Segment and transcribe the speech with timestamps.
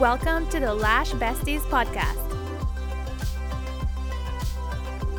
[0.00, 2.18] Welcome to the Lash Besties podcast.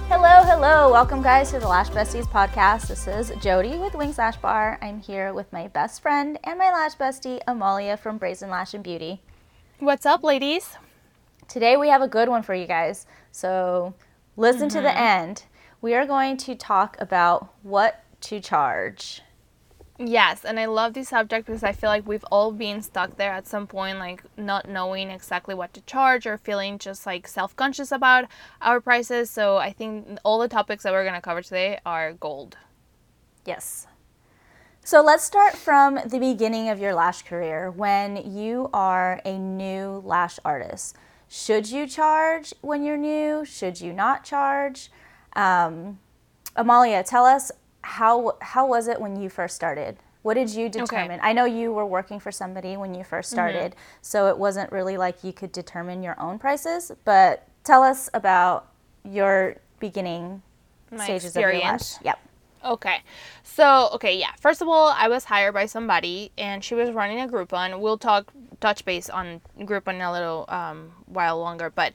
[0.10, 0.92] Hello, hello.
[0.92, 2.88] Welcome, guys, to the Lash Besties podcast.
[2.90, 4.78] This is Jody with Winkz Lash Bar.
[4.82, 8.84] I'm here with my best friend and my lash bestie, Amalia from Brazen Lash and
[8.84, 9.22] Beauty.
[9.80, 10.76] What's up, ladies?
[11.48, 13.08] Today, we have a good one for you guys.
[13.32, 13.94] So,
[14.36, 14.98] listen to the mm-hmm.
[14.98, 15.44] end.
[15.80, 19.22] We are going to talk about what to charge.
[19.98, 23.32] Yes, and I love this subject because I feel like we've all been stuck there
[23.32, 27.56] at some point, like not knowing exactly what to charge or feeling just like self
[27.56, 28.26] conscious about
[28.62, 29.30] our prices.
[29.30, 32.58] So I think all the topics that we're going to cover today are gold.
[33.46, 33.88] Yes.
[34.84, 40.02] So let's start from the beginning of your lash career when you are a new
[40.04, 40.98] lash artist.
[41.30, 43.46] Should you charge when you're new?
[43.46, 44.92] Should you not charge?
[45.38, 46.00] Um,
[46.56, 47.52] Amalia, tell us
[47.86, 49.98] how how was it when you first started?
[50.24, 51.20] What did you determine?
[51.22, 53.36] I know you were working for somebody when you first Mm-hmm.
[53.36, 56.92] started, so it wasn't really like you could determine your own prices.
[57.06, 58.72] But tell us about
[59.04, 60.42] your beginning
[60.92, 61.76] My stages of your lash.
[61.82, 62.00] experience.
[62.04, 62.20] Yep.
[62.66, 62.98] Okay.
[63.44, 64.32] So, okay, yeah.
[64.40, 67.80] First of all, I was hired by somebody and she was running a Groupon.
[67.80, 71.94] We'll talk touch base on Groupon in a little um, while longer, but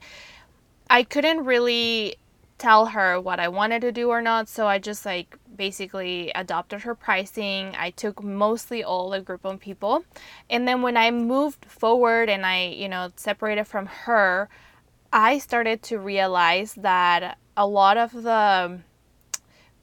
[0.89, 2.15] I couldn't really
[2.61, 6.81] tell her what I wanted to do or not, so I just like basically adopted
[6.83, 7.75] her pricing.
[7.75, 10.05] I took mostly all the group Groupon people.
[10.47, 14.47] And then when I moved forward and I, you know, separated from her,
[15.11, 18.81] I started to realize that a lot of the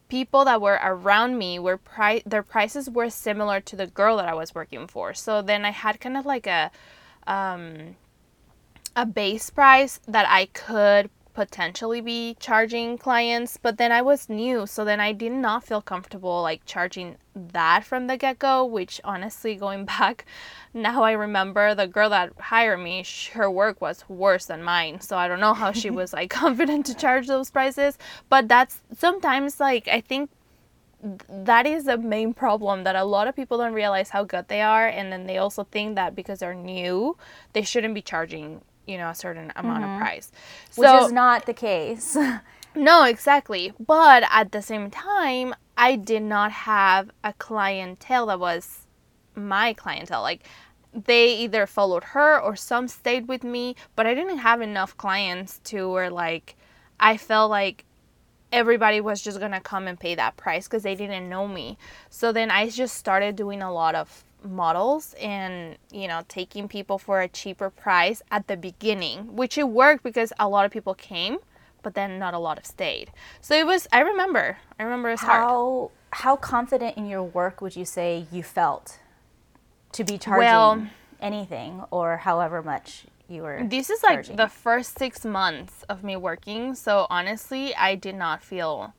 [0.09, 4.29] people that were around me were pri- their prices were similar to the girl that
[4.29, 5.15] I was working for.
[5.15, 6.71] So then I had kind of like a
[7.27, 7.97] um,
[8.95, 14.67] a base price that I could potentially be charging clients, but then I was new,
[14.67, 19.55] so then I did not feel comfortable like charging that from the get-go, which honestly
[19.55, 20.27] going back
[20.75, 25.01] now I remember the girl that hired me, her work was worse than mine.
[25.01, 28.83] So I don't know how she was like confident to charge those prices, but that's
[28.97, 30.31] sometimes like I think
[31.29, 34.61] that is the main problem that a lot of people don't realize how good they
[34.61, 37.17] are and then they also think that because they're new
[37.53, 40.01] they shouldn't be charging you know a certain amount of mm-hmm.
[40.01, 40.33] price
[40.75, 42.17] Which so is not the case.
[42.75, 48.87] no exactly but at the same time i did not have a clientele that was
[49.35, 50.43] my clientele like
[50.93, 55.61] they either followed her or some stayed with me but i didn't have enough clients
[55.65, 56.57] to where like
[57.01, 57.85] i felt like
[58.53, 61.77] everybody was just gonna come and pay that price because they didn't know me.
[62.11, 66.99] So then I just started doing a lot of models and you know taking people
[66.99, 70.95] for a cheaper price at the beginning, which it worked because a lot of people
[70.95, 71.39] came,
[71.83, 73.11] but then not a lot of stayed.
[73.41, 73.87] So it was.
[73.93, 74.59] I remember.
[74.79, 75.43] I remember it's hard.
[75.43, 78.99] how how confident in your work would you say you felt
[79.93, 80.87] to be charging Well-
[81.21, 86.17] anything or however much you were This is like the first six months of me
[86.17, 86.75] working.
[86.75, 88.95] So honestly, I did not feel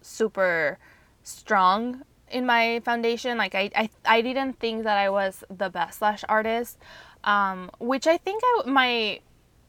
[0.00, 0.78] super
[1.22, 3.38] strong in my foundation.
[3.38, 6.78] Like I, I, I didn't think that I was the best lash artist,
[7.24, 9.20] um, which I think I, my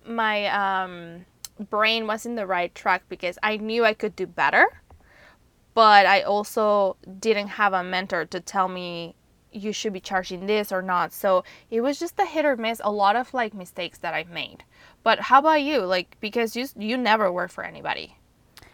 [0.06, 1.26] my um,
[1.70, 4.82] brain was in the right track because I knew I could do better,
[5.74, 9.16] but I also didn't have a mentor to tell me
[9.52, 11.12] you should be charging this or not.
[11.12, 14.24] So it was just a hit or miss, a lot of like mistakes that I
[14.26, 14.64] made.
[15.04, 15.82] But how about you?
[15.82, 18.19] Like because you you never work for anybody.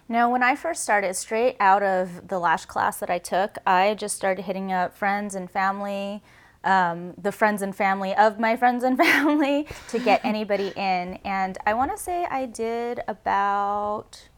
[0.07, 3.95] No, when I first started, straight out of the lash class that I took, I
[3.95, 6.21] just started hitting up friends and family,
[6.63, 11.15] um, the friends and family of my friends and family to get anybody in.
[11.25, 14.29] And I want to say I did about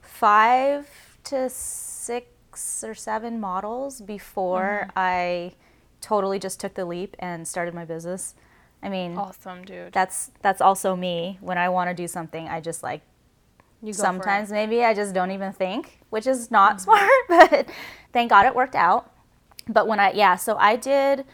[0.00, 0.88] five
[1.24, 5.54] to six or seven models before I
[6.02, 8.34] totally just took the leap and started my business.
[8.82, 9.94] I mean, Awesome, dude.
[9.94, 11.38] that's that's also me.
[11.40, 13.02] When I want to do something, I just like You go
[13.60, 13.73] for it.
[13.92, 17.68] Sometimes maybe I just don't even think, which is not smart, but
[18.12, 19.10] thank God it worked out.
[19.68, 21.24] But when I, yeah, so I did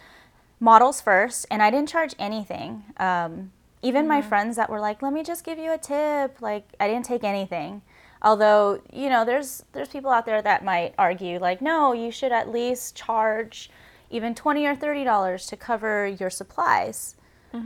[0.60, 2.84] models first and I didn't charge anything.
[2.98, 3.52] Um,
[3.82, 6.86] even my friends that were like, let me just give you a tip, like I
[6.86, 7.82] didn't take anything.
[8.22, 12.32] Although, you know, there's there's people out there that might argue like, no, you should
[12.32, 13.70] at least charge
[14.10, 17.16] even 20 or 30 dollars to cover your supplies.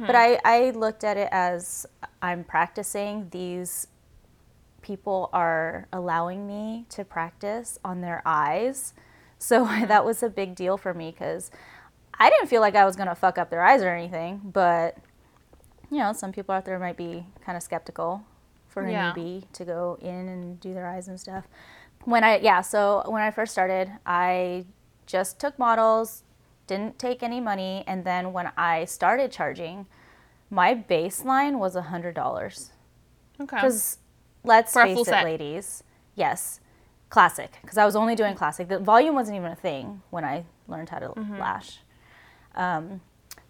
[0.07, 1.85] But I, I looked at it as
[2.23, 3.89] I'm practicing these
[4.85, 8.93] people are allowing me to practice on their eyes.
[9.39, 11.51] So that was a big deal for me because
[12.19, 14.43] I didn't feel like I was going to fuck up their eyes or anything.
[14.45, 14.99] But,
[15.91, 18.25] you know, some people out there might be kind of skeptical
[18.69, 19.13] for a Yeah.
[19.17, 21.45] newbie to go in and do their eyes and stuff.
[22.05, 24.67] When I, yeah, so when I first started, I
[25.07, 26.25] just took models,
[26.67, 27.85] didn't take any money.
[27.87, 29.87] And then when I started charging,
[30.51, 32.73] my baseline was a hundred dollars.
[33.41, 33.57] Okay.
[33.57, 33.99] Because
[34.45, 35.25] let's For face it, set.
[35.25, 35.83] ladies.
[36.15, 36.61] Yes,
[37.11, 37.59] classic.
[37.63, 38.69] Because I was only doing classic.
[38.69, 41.39] The volume wasn't even a thing when I learned how to Mm-hmm.
[41.39, 41.79] lash.
[42.55, 43.01] Um,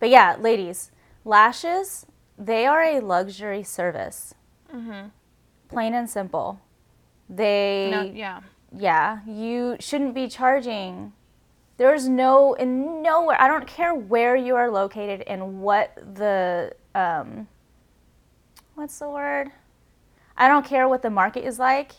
[0.00, 0.90] but yeah, ladies,
[1.24, 2.06] lashes
[2.38, 4.34] they are a luxury service.
[5.68, 6.60] Plain and simple.
[7.28, 8.06] They Mm-hmm.
[8.08, 8.40] No, yeah.
[8.76, 11.12] yeah, you shouldn't be charging.
[11.76, 13.40] There's no in nowhere.
[13.40, 17.46] I don't care where you are located and what the um,
[18.74, 19.50] what's the word?
[20.36, 21.92] I don't care what the market is like.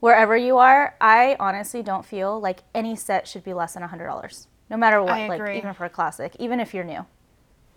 [0.00, 4.06] Wherever you are, I honestly don't feel like any set should be less than hundred
[4.06, 5.12] dollars, no matter what.
[5.12, 7.04] I Like even for a classic, even if you're new.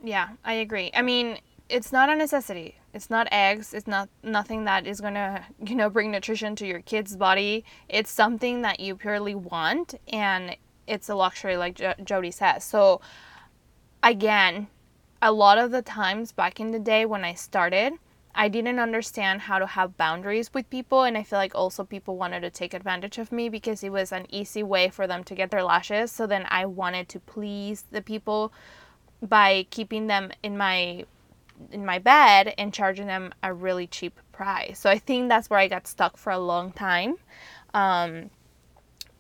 [0.03, 0.91] Yeah, I agree.
[0.93, 2.75] I mean, it's not a necessity.
[2.93, 3.73] It's not eggs.
[3.73, 7.65] It's not nothing that is gonna, you know, bring nutrition to your kid's body.
[7.89, 10.55] It's something that you purely want, and
[10.87, 12.63] it's a luxury, like jo- Jody says.
[12.63, 13.01] So,
[14.01, 14.67] again,
[15.21, 17.93] a lot of the times back in the day when I started,
[18.35, 22.17] I didn't understand how to have boundaries with people, and I feel like also people
[22.17, 25.35] wanted to take advantage of me because it was an easy way for them to
[25.35, 26.11] get their lashes.
[26.11, 28.51] So then I wanted to please the people
[29.21, 31.05] by keeping them in my
[31.71, 34.79] in my bed and charging them a really cheap price.
[34.79, 37.17] So I think that's where I got stuck for a long time.
[37.73, 38.31] Um,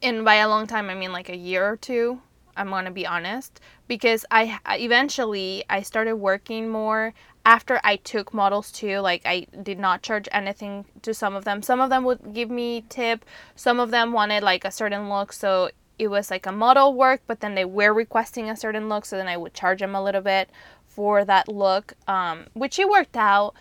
[0.01, 2.21] and by a long time, I mean like a year or two.
[2.55, 7.13] I'm gonna be honest because I eventually I started working more
[7.45, 8.99] after I took models too.
[8.99, 11.61] Like I did not charge anything to some of them.
[11.61, 13.25] Some of them would give me tip.
[13.55, 15.69] Some of them wanted like a certain look, so
[15.99, 17.21] it was like a model work.
[17.27, 20.03] But then they were requesting a certain look, so then I would charge them a
[20.03, 20.49] little bit
[20.87, 23.55] for that look, um, which it worked out.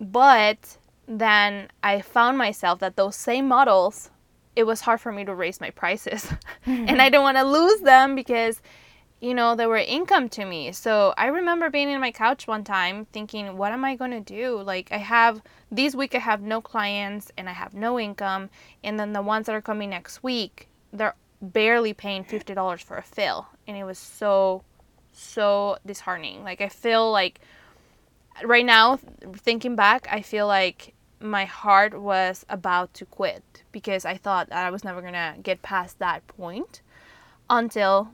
[0.00, 0.76] But
[1.06, 4.10] then I found myself that those same models
[4.56, 6.26] it was hard for me to raise my prices.
[6.66, 6.88] Mm-hmm.
[6.88, 8.60] And i didn't want to lose them because
[9.20, 10.72] you know they were income to me.
[10.72, 14.20] So i remember being in my couch one time thinking what am i going to
[14.20, 14.60] do?
[14.62, 18.50] Like i have this week i have no clients and i have no income
[18.82, 23.02] and then the ones that are coming next week they're barely paying $50 for a
[23.02, 23.46] fill.
[23.68, 24.64] And it was so
[25.12, 26.42] so disheartening.
[26.42, 27.38] Like i feel like
[28.44, 28.98] right now
[29.36, 34.66] thinking back i feel like my heart was about to quit because I thought that
[34.66, 36.82] I was never gonna get past that point
[37.48, 38.10] until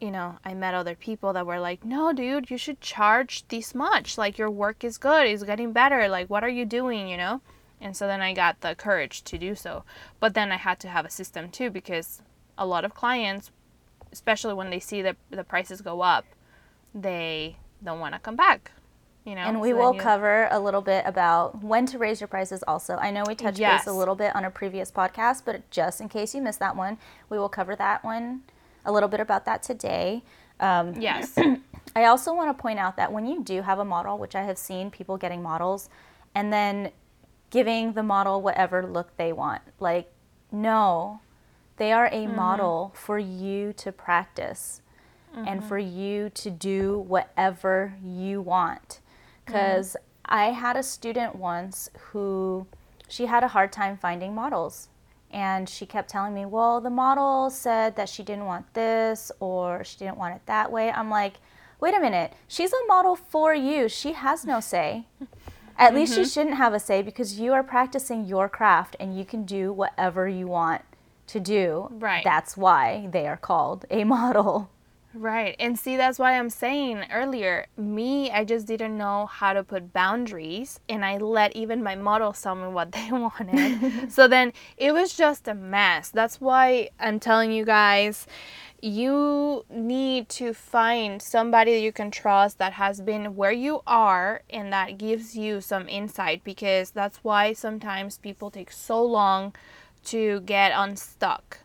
[0.00, 3.74] you know I met other people that were like, "No, dude, you should charge this
[3.74, 4.18] much.
[4.18, 6.08] Like your work is good, it's getting better.
[6.08, 7.40] Like what are you doing?" You know.
[7.80, 9.84] And so then I got the courage to do so.
[10.20, 12.22] But then I had to have a system too because
[12.56, 13.50] a lot of clients,
[14.12, 16.24] especially when they see the the prices go up,
[16.94, 18.72] they don't want to come back.
[19.24, 19.40] You know.
[19.42, 22.62] And we So will you- cover a little bit about when to raise your prices
[22.68, 22.96] also.
[22.96, 23.84] I know we touched Yes.
[23.84, 26.76] base a little bit on a previous podcast, but just in case you missed that
[26.76, 26.98] one,
[27.30, 28.42] we will cover that one
[28.84, 30.22] a little bit about that today.
[30.60, 31.34] Um, Yes.
[31.96, 34.42] I also want to point out that when you do have a model, which I
[34.42, 35.88] have seen people getting models,
[36.34, 36.90] and then
[37.50, 40.10] giving the model whatever look they want, like,
[40.52, 41.20] no,
[41.76, 44.82] they are a model for you to practice
[45.34, 49.00] and for you to do whatever you want.
[49.46, 49.52] Mm-hmm.
[49.52, 52.66] Because I had a student once who
[53.08, 54.88] she had a hard time finding models.
[55.30, 59.82] And she kept telling me, well, the model said that she didn't want this or
[59.82, 60.92] she didn't want it that way.
[60.92, 61.34] I'm like,
[61.80, 62.32] wait a minute.
[62.46, 63.88] She's a model for you.
[63.88, 65.06] She has no say.
[65.76, 66.28] At least she mm-hmm.
[66.28, 70.28] shouldn't have a say because you are practicing your craft and you can do whatever
[70.28, 70.82] you want
[71.26, 71.88] to do.
[71.90, 72.22] Right.
[72.22, 74.70] That's why they are called a model.
[75.14, 75.54] Right.
[75.60, 79.92] And see, that's why I'm saying earlier, me, I just didn't know how to put
[79.92, 80.80] boundaries.
[80.88, 84.12] And I let even my models tell me what they wanted.
[84.12, 86.10] so then it was just a mess.
[86.10, 88.26] That's why I'm telling you guys,
[88.82, 94.42] you need to find somebody that you can trust that has been where you are
[94.50, 99.54] and that gives you some insight because that's why sometimes people take so long
[100.04, 101.63] to get unstuck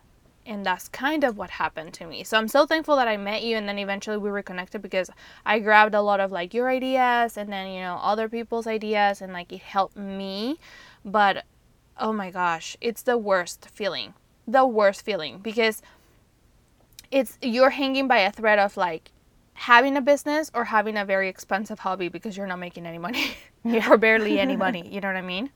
[0.50, 2.24] and that's kind of what happened to me.
[2.24, 5.08] So I'm so thankful that I met you and then eventually we reconnected because
[5.46, 9.22] I grabbed a lot of like your ideas and then you know other people's ideas
[9.22, 10.58] and like it helped me.
[11.04, 11.44] But
[11.96, 14.14] oh my gosh, it's the worst feeling.
[14.48, 15.82] The worst feeling because
[17.12, 19.12] it's you're hanging by a thread of like
[19.54, 23.36] having a business or having a very expensive hobby because you're not making any money
[23.88, 25.50] or barely any money, you know what I mean?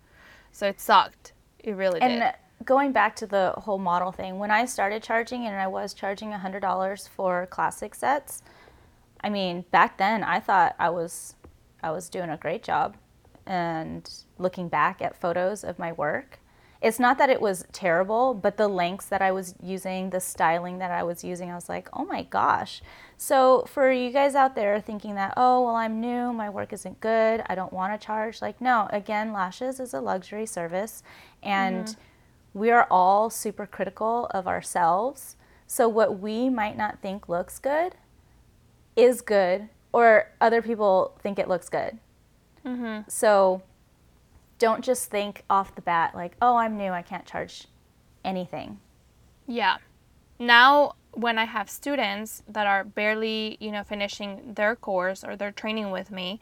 [0.52, 1.32] So it sucked.
[1.58, 2.34] It really did.
[2.62, 6.30] Going back to the whole model thing, when I started charging and I was charging
[6.30, 8.42] $100 for classic sets,
[9.20, 11.34] I mean, back then I thought I was
[11.82, 12.96] I was doing a great job.
[13.46, 16.40] And looking back at photos of my work,
[16.80, 20.78] it's not that it was terrible, but the lengths that I was using, the styling
[20.78, 22.82] that I was using, I was like, oh my gosh.
[23.16, 27.00] So for you guys out there thinking that, oh, well, I'm new, my work isn't
[27.00, 31.02] good, I don't want to charge, like, no, again, lashes is a luxury service.
[31.42, 32.00] And mm-hmm.
[32.54, 35.36] We are all super critical of ourselves.
[35.66, 37.96] So what we might not think looks good
[38.96, 41.98] is good, or other people think it looks good.
[42.64, 43.08] Mm-hmm.
[43.08, 43.62] So
[44.58, 47.66] don't just think off the bat like, oh, I'm new, I can't charge
[48.24, 48.78] anything.
[49.46, 49.78] Yeah.
[50.38, 55.52] Now, when I have students that are barely, you know, finishing their course or their
[55.52, 56.40] training with me,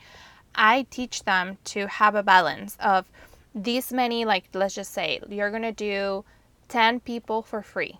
[0.54, 3.10] I teach them to have a balance of
[3.54, 6.24] these many, like, let's just say you're going to do
[6.68, 7.98] 10 people for free.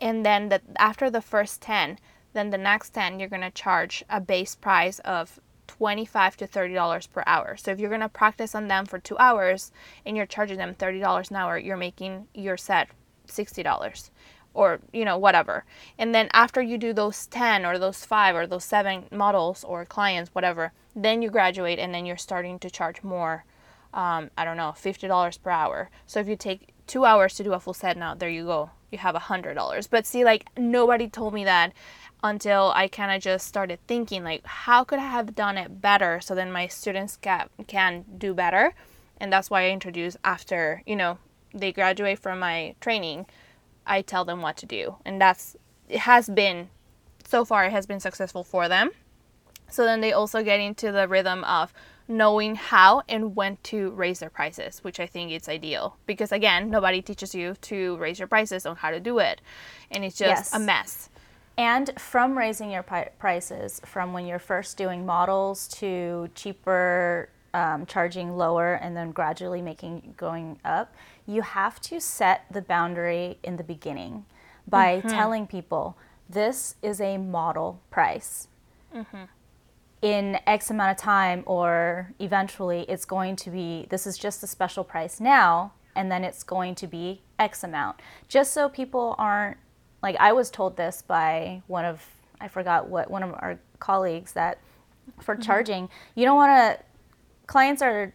[0.00, 1.98] And then the, after the first 10,
[2.32, 6.74] then the next 10, you're going to charge a base price of 25 to 30
[6.74, 7.56] dollars per hour.
[7.56, 9.72] So if you're going to practice on them for 2 hours
[10.04, 12.88] and you're charging them 30 dollars an hour, you're making your set
[13.26, 14.10] 60 dollars
[14.54, 15.64] or you know whatever.
[15.98, 19.84] And then after you do those 10 or those 5 or those 7 models or
[19.84, 23.44] clients whatever, then you graduate and then you're starting to charge more
[23.94, 25.90] um, I don't know, $50 per hour.
[26.06, 28.70] So if you take 2 hours to do a full set now, there you go.
[28.90, 29.88] You have $100.
[29.90, 31.72] But see like nobody told me that
[32.22, 36.20] until I kind of just started thinking like how could I have done it better
[36.20, 38.74] so then my students can can do better
[39.18, 41.18] and that's why I introduce after you know
[41.52, 43.26] they graduate from my training
[43.86, 45.56] I tell them what to do and that's
[45.88, 46.68] it has been
[47.26, 48.90] so far it has been successful for them
[49.68, 51.72] so then they also get into the rhythm of
[52.08, 56.70] knowing how and when to raise their prices, which I think is ideal because again,
[56.70, 59.40] nobody teaches you to raise your prices on how to do it,
[59.90, 60.54] and it's just yes.
[60.54, 61.08] a mess.
[61.56, 67.84] And from raising your pi- prices, from when you're first doing models to cheaper, um,
[67.86, 70.94] charging lower, and then gradually making going up,
[71.26, 74.24] you have to set the boundary in the beginning
[74.66, 75.08] by mm-hmm.
[75.08, 75.96] telling people
[76.28, 78.48] this is a model price.
[78.94, 79.24] Mm-hmm.
[80.02, 84.46] In X amount of time, or eventually, it's going to be this is just a
[84.48, 88.00] special price now, and then it's going to be X amount.
[88.28, 89.58] Just so people aren't
[90.02, 92.04] like I was told this by one of
[92.40, 94.58] I forgot what one of our colleagues that
[95.20, 95.42] for mm-hmm.
[95.42, 96.84] charging, you don't want to
[97.46, 98.12] clients are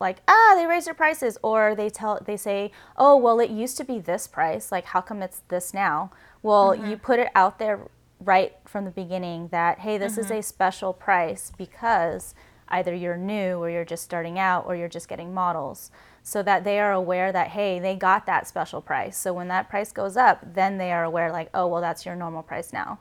[0.00, 3.76] like ah they raise their prices or they tell they say oh well it used
[3.76, 6.10] to be this price like how come it's this now
[6.42, 6.90] well mm-hmm.
[6.90, 7.80] you put it out there
[8.20, 10.20] right from the beginning that hey this mm-hmm.
[10.22, 12.34] is a special price because
[12.68, 15.90] either you're new or you're just starting out or you're just getting models.
[16.22, 19.16] So that they are aware that hey they got that special price.
[19.16, 22.16] So when that price goes up then they are aware like oh well that's your
[22.16, 22.98] normal price now.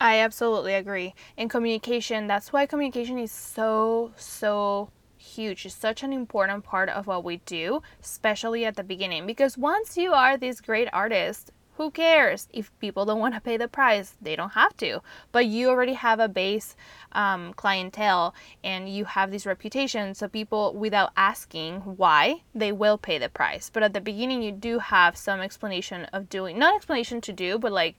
[0.00, 1.14] I absolutely agree.
[1.36, 5.66] In communication that's why communication is so so huge.
[5.66, 9.26] It's such an important part of what we do especially at the beginning.
[9.26, 11.50] Because once you are this great artist
[11.80, 14.12] who cares if people don't want to pay the price?
[14.20, 15.00] They don't have to.
[15.32, 16.76] But you already have a base
[17.12, 20.14] um, clientele and you have this reputation.
[20.14, 23.70] So people, without asking why, they will pay the price.
[23.72, 27.58] But at the beginning, you do have some explanation of doing, not explanation to do,
[27.58, 27.96] but like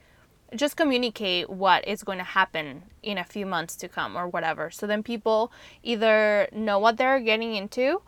[0.56, 4.70] just communicate what is going to happen in a few months to come or whatever.
[4.70, 8.04] So then people either know what they're getting into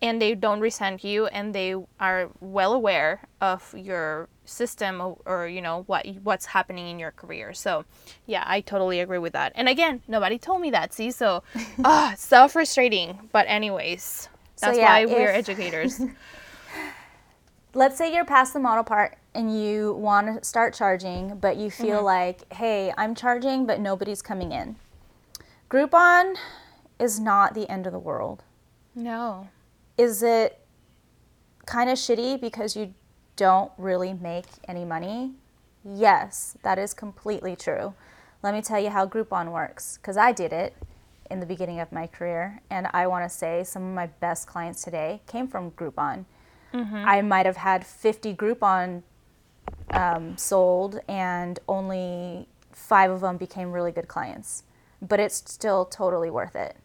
[0.00, 5.46] and they don't resent you and they are well aware of your system or, or,
[5.46, 7.52] you know what what's happening in your career.
[7.52, 7.84] So
[8.26, 9.52] yeah i totally agree with that.
[9.54, 11.10] And again nobody told me that see?
[11.10, 11.42] So
[11.84, 14.28] ah so frustrating but anyways
[14.60, 16.00] that's so, yeah, why we're educators.
[17.74, 21.70] Let's say you're past the model part and you want to start charging but you
[21.70, 22.06] feel mm-hmm.
[22.06, 24.76] like hey i'm charging but nobody's coming in.
[25.70, 26.36] Groupon
[26.98, 28.42] is not the end of the world.
[28.94, 29.48] No.
[29.96, 30.58] Is it
[31.66, 32.94] kind of shitty because you
[33.38, 35.32] don't really make any money?
[35.84, 37.94] Yes, that is completely true.
[38.42, 40.74] Let me tell you how Groupon works because I did it
[41.30, 44.46] in the beginning of my career, and I want to say some of my best
[44.48, 46.24] clients today came from Groupon.
[46.74, 47.04] Mm-hmm.
[47.06, 49.02] I might have had 50 Groupon
[49.90, 54.64] um, sold, and only five of them became really good clients,
[55.00, 56.76] but it's still totally worth it.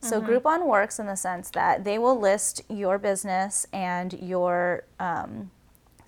[0.00, 0.32] So mm-hmm.
[0.32, 5.52] Groupon works in the sense that they will list your business and your um,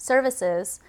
[0.04, 0.80] services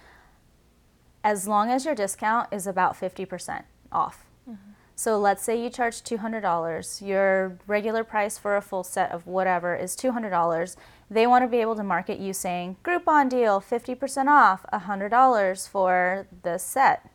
[1.24, 4.26] as long as your discount is about 50% off.
[4.48, 4.72] Mm-hmm.
[4.94, 7.06] So let's say you charge $200.
[7.06, 10.76] Your regular price for a full set of whatever is $200.
[11.10, 16.26] They want to be able to market you saying, Groupon deal, 50% off, $100 for
[16.42, 17.10] the set.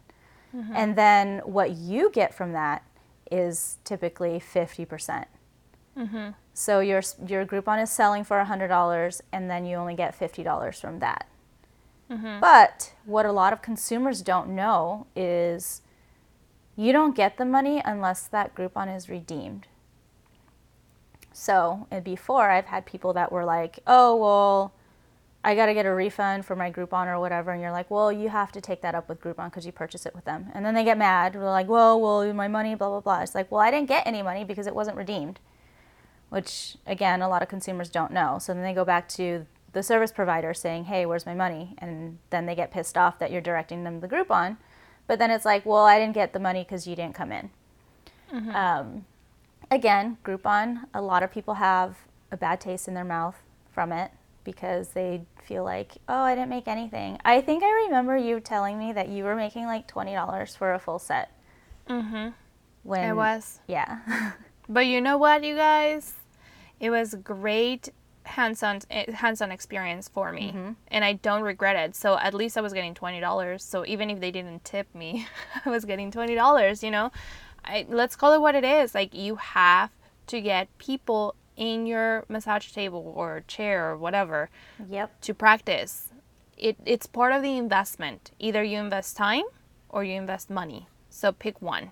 [0.56, 0.74] Mm-hmm.
[0.76, 2.84] And then what you get from that
[3.32, 5.26] is typically 50%.
[6.54, 10.44] So your your Groupon is selling for hundred dollars, and then you only get fifty
[10.44, 11.28] dollars from that.
[12.12, 12.42] Mm-hmm.
[12.42, 15.82] But what a lot of consumers don't know is
[16.76, 19.68] you don't get the money unless that Groupon is redeemed.
[21.32, 24.74] So before, I've had people that were like, "Oh well,
[25.44, 28.12] I got to get a refund for my Groupon or whatever," and you're like, "Well,
[28.12, 30.66] you have to take that up with Groupon because you purchase it with them." And
[30.66, 31.34] then they get mad.
[31.34, 34.06] They're like, "Well, well, my money, blah blah blah." It's like, "Well, I didn't get
[34.06, 35.40] any money because it wasn't redeemed,"
[36.30, 38.38] which again, a lot of consumers don't know.
[38.40, 42.20] So then they go back to the service provider saying, "Hey, where's my money?" And
[42.30, 44.58] then they get pissed off that you're directing them to the Groupon.
[45.08, 47.50] But then it's like, "Well, I didn't get the money because you didn't come in."
[48.56, 49.06] Um,
[49.70, 51.98] again, Groupon, a lot of people have
[52.32, 53.36] a bad taste in their mouth
[53.72, 54.12] from it
[54.44, 57.20] because they feel like, oh, I didn't make anything.
[57.26, 60.74] I think I remember you telling me that you were making like twenty dollars for
[60.74, 61.32] a full set.
[61.90, 62.30] Mm-hmm.
[62.84, 63.60] When It was.
[63.68, 64.32] yeah,
[64.70, 66.14] But you know what, you guys?
[66.80, 67.90] It was great
[68.32, 70.52] hands-on eh, hands-on experience for me,
[70.88, 71.96] and I don't regret it.
[71.96, 73.64] So at least I was getting twenty dollars.
[73.64, 75.28] So even if they didn't tip me,
[75.66, 76.84] I was getting twenty dollars.
[76.84, 77.12] You know,
[77.64, 78.96] I, let's call it what it is.
[78.96, 79.92] Like you have
[80.28, 84.50] to get people in your massage table or chair or whatever
[84.90, 86.10] yep, to practice.
[86.58, 88.32] It, it's part of the investment.
[88.40, 89.44] Either you invest time
[89.90, 90.88] or you invest money.
[91.10, 91.92] So pick one.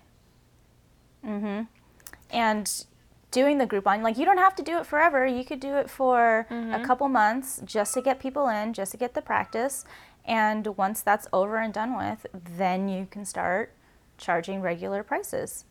[2.31, 2.85] and
[3.31, 5.25] doing the Groupon, like you don't have to do it forever.
[5.25, 6.83] You could do it for a mm-hmm.
[6.83, 9.85] couple months just to get people in, just to get the practice.
[10.25, 13.73] And once that's over and done with, then you can start
[14.17, 15.65] charging regular prices.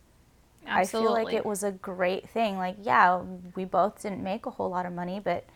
[0.66, 2.58] I feel like it was a great thing.
[2.58, 3.22] Like, yeah,
[3.54, 5.46] we both didn't make a whole lot of money, but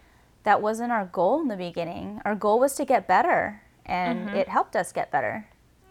[0.45, 2.21] that wasn't our goal in the beginning.
[2.25, 4.37] Our goal was to get better, and mm-hmm.
[4.37, 5.49] it helped us get better.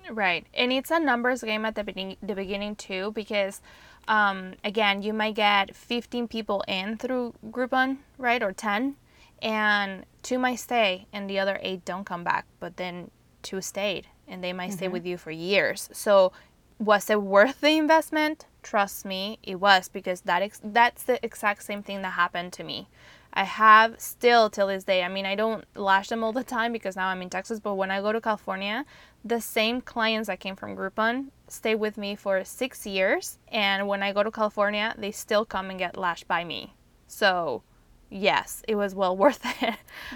[0.10, 0.48] Right.
[0.54, 3.62] And it's a numbers game at the beginning, the beginning too, because
[4.08, 8.96] um, again, you might get 15 people in through Groupon, right, or 10,
[9.42, 12.46] and two might stay, and the other eight don't come back.
[12.60, 15.90] But then two stayed, and they might stay with you for years.
[15.94, 16.32] So,
[16.80, 18.46] was it worth the investment?
[18.64, 22.64] Trust me, it was because that ex- that's the exact same thing that happened to
[22.64, 22.88] me.
[23.34, 25.04] I have still till this day.
[25.04, 27.76] I mean, I don't lash them all the time because now I'm in Texas, but
[27.76, 28.86] when I go to California,
[29.24, 33.40] the same clients that came from Groupon stay with me for six years.
[33.48, 36.74] And when I go to California, they still come and get lashed by me.
[37.08, 37.64] So,
[38.10, 39.76] yes, it was well worth it.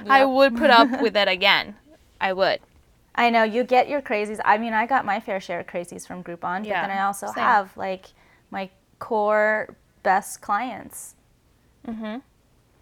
[0.10, 1.76] I would put up with it again.
[2.20, 2.60] I would.
[3.16, 4.42] I know you get your crazies.
[4.44, 7.28] I mean, I got my fair share of crazies from Groupon, but then I also
[7.28, 7.36] same.
[7.36, 8.08] have like
[8.52, 9.74] my core
[10.04, 11.16] best clients.
[11.88, 12.18] Mm-hmm.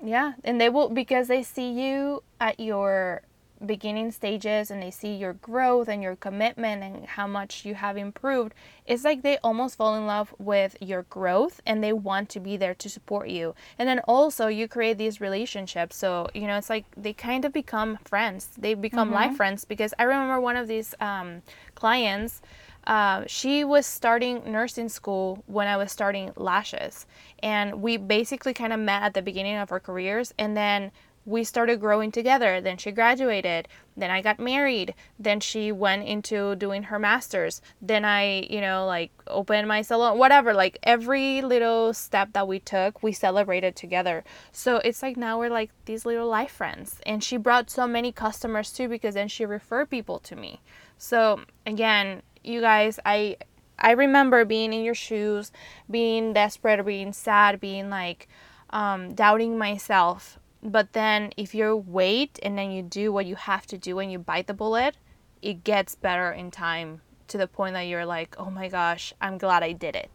[0.03, 3.21] Yeah, and they will because they see you at your
[3.65, 7.95] beginning stages and they see your growth and your commitment and how much you have
[7.95, 8.53] improved.
[8.85, 12.57] It's like they almost fall in love with your growth and they want to be
[12.57, 13.55] there to support you.
[13.79, 15.95] And then also you create these relationships.
[15.95, 18.49] So, you know, it's like they kind of become friends.
[18.57, 21.41] They become life friends because I remember one of these um,
[21.75, 22.41] clients
[22.85, 27.05] uh, she was starting nursing school when I was starting lashes.
[27.41, 30.33] And we basically kind of met at the beginning of our careers.
[30.37, 30.91] And then
[31.25, 32.59] we started growing together.
[32.59, 33.67] Then she graduated.
[33.95, 34.93] Then I got married.
[35.17, 37.61] Then she went into doing her master's.
[37.81, 40.53] Then I, you know, like opened my salon, whatever.
[40.53, 44.23] Like every little step that we took, we celebrated together.
[44.51, 46.99] So it's like now we're like these little life friends.
[47.05, 50.59] And she brought so many customers too because then she referred people to me.
[50.97, 53.37] So again, you guys, I
[53.79, 55.51] I remember being in your shoes,
[55.89, 58.27] being desperate, or being sad, being like
[58.69, 60.39] um, doubting myself.
[60.61, 64.11] But then if you wait and then you do what you have to do and
[64.11, 64.95] you bite the bullet,
[65.41, 69.37] it gets better in time to the point that you're like, oh my gosh, I'm
[69.37, 70.09] glad I did it.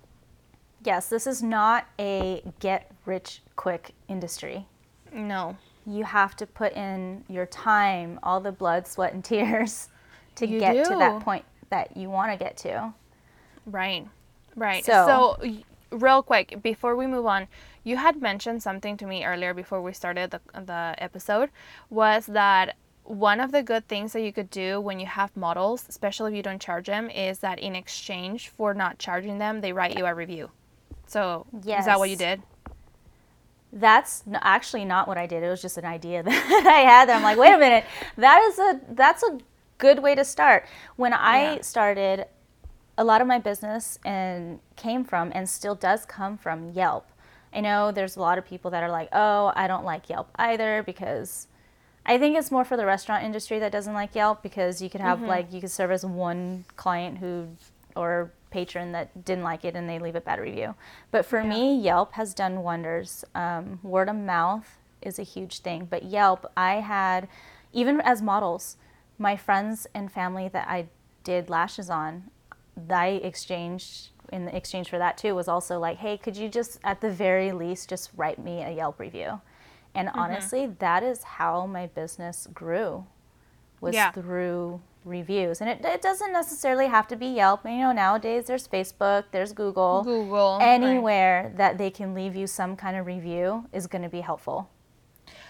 [0.85, 4.67] Yes, this is not a get rich quick industry.
[5.13, 5.59] No.
[5.85, 9.89] You have to put in your time, all the blood, sweat, and tears
[10.37, 12.93] to You get to that point that you want to get to.
[13.67, 14.07] Right.
[14.57, 14.85] Right.
[14.85, 15.49] So- So,
[15.91, 17.49] real quick, before we move on,
[17.85, 21.51] you had mentioned something to me earlier before we started the, the episode
[21.89, 25.87] was that one of the good things that you could do when you have models,
[25.89, 29.73] especially if you don't charge them, is that in exchange for not charging them, they
[29.73, 30.51] write you a review.
[31.07, 31.47] So,
[31.79, 32.43] is that what you did?
[33.73, 35.43] That's actually not what I did.
[35.43, 37.09] It was just an idea that I had.
[37.09, 37.85] That I'm like, wait a minute,
[38.17, 39.39] that is a that's a
[39.79, 40.67] good way to start.
[40.97, 41.61] When I Yeah.
[41.63, 42.27] started,
[42.97, 47.07] a lot of my business and came from and still does come from Yelp.
[47.55, 50.29] I know there's a lot of people that are like, oh, I don't like Yelp
[50.37, 51.47] either because
[52.05, 55.01] I think it's more for the restaurant industry that doesn't like Yelp because you could
[55.01, 57.49] have like you could serve as one client who
[57.95, 60.75] or patron that didn't like it and they leave a bad review.
[61.11, 61.49] But for yeah.
[61.49, 63.25] me, Yelp has done wonders.
[63.35, 65.87] Um, word of mouth is a huge thing.
[65.89, 67.29] But Yelp, I had,
[67.73, 68.77] even as models,
[69.19, 70.89] my friends and family that I
[71.25, 72.31] did lashes on,
[72.89, 77.01] I exchanged in exchange for that too was also like, hey, could you just at
[77.01, 79.41] the very least just write me a Yelp review?
[79.95, 80.19] And mm-hmm.
[80.19, 83.07] honestly, that is how my business grew
[83.81, 84.13] was yeah.
[84.13, 85.61] through reviews.
[85.61, 87.65] And it, it doesn't necessarily have to be Yelp.
[87.65, 90.03] You know, nowadays there's Facebook, there's Google.
[90.05, 90.59] Google.
[90.61, 91.57] Anywhere right.
[91.57, 94.69] that they can leave you some kind of review is going to be helpful.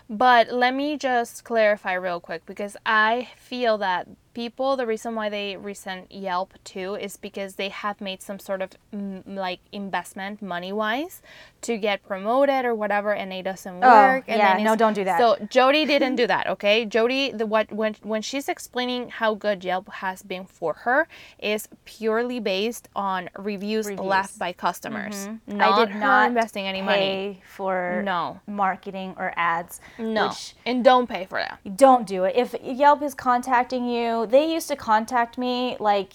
[0.08, 5.28] But let me just clarify real quick because I feel that people, the reason why
[5.28, 10.40] they resent Yelp too is because they have made some sort of mm, like investment
[10.42, 11.22] money wise
[11.62, 14.24] to get promoted or whatever, and it doesn't oh, work.
[14.28, 15.18] Oh, yeah, no, don't do that.
[15.18, 16.46] So Jody didn't do that.
[16.46, 21.08] Okay, Jody, the what when when she's explaining how good Yelp has been for her
[21.38, 24.06] is purely based on reviews, reviews.
[24.06, 25.26] left by customers.
[25.26, 25.56] Mm-hmm.
[25.56, 29.80] Not I did not investing any money for no marketing or ads.
[29.98, 30.32] No,
[30.64, 31.76] and don't pay for that.
[31.76, 32.36] Don't do it.
[32.36, 36.12] If Yelp is contacting you they used to contact me like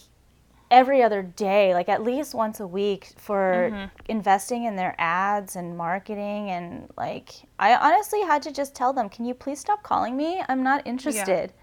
[0.71, 3.85] every other day, like at least once a week for mm-hmm.
[4.09, 9.07] investing in their ads and marketing and like I honestly had to just tell them,
[9.09, 10.41] "Can you please stop calling me?
[10.49, 11.53] I'm not interested."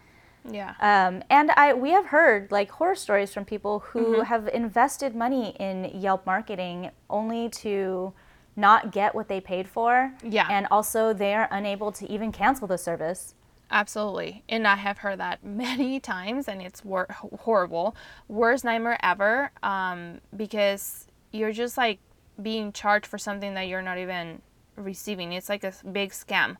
[0.48, 0.74] Yeah.
[0.80, 1.06] yeah.
[1.08, 4.22] Um, and I we have heard like horror stories from people who mm-hmm.
[4.22, 8.12] have invested money in Yelp marketing only to
[8.56, 10.12] not get what they paid for.
[10.22, 10.46] Yeah.
[10.48, 13.34] And also they are unable to even cancel the service.
[13.70, 14.42] Absolutely.
[14.48, 17.06] And I have heard that many times, and it's wor-
[17.40, 17.94] horrible.
[18.28, 21.98] Worst nightmare ever um, because you're just like
[22.42, 24.42] being charged for something that you're not even
[24.76, 25.32] receiving.
[25.32, 26.56] It's like a big scam.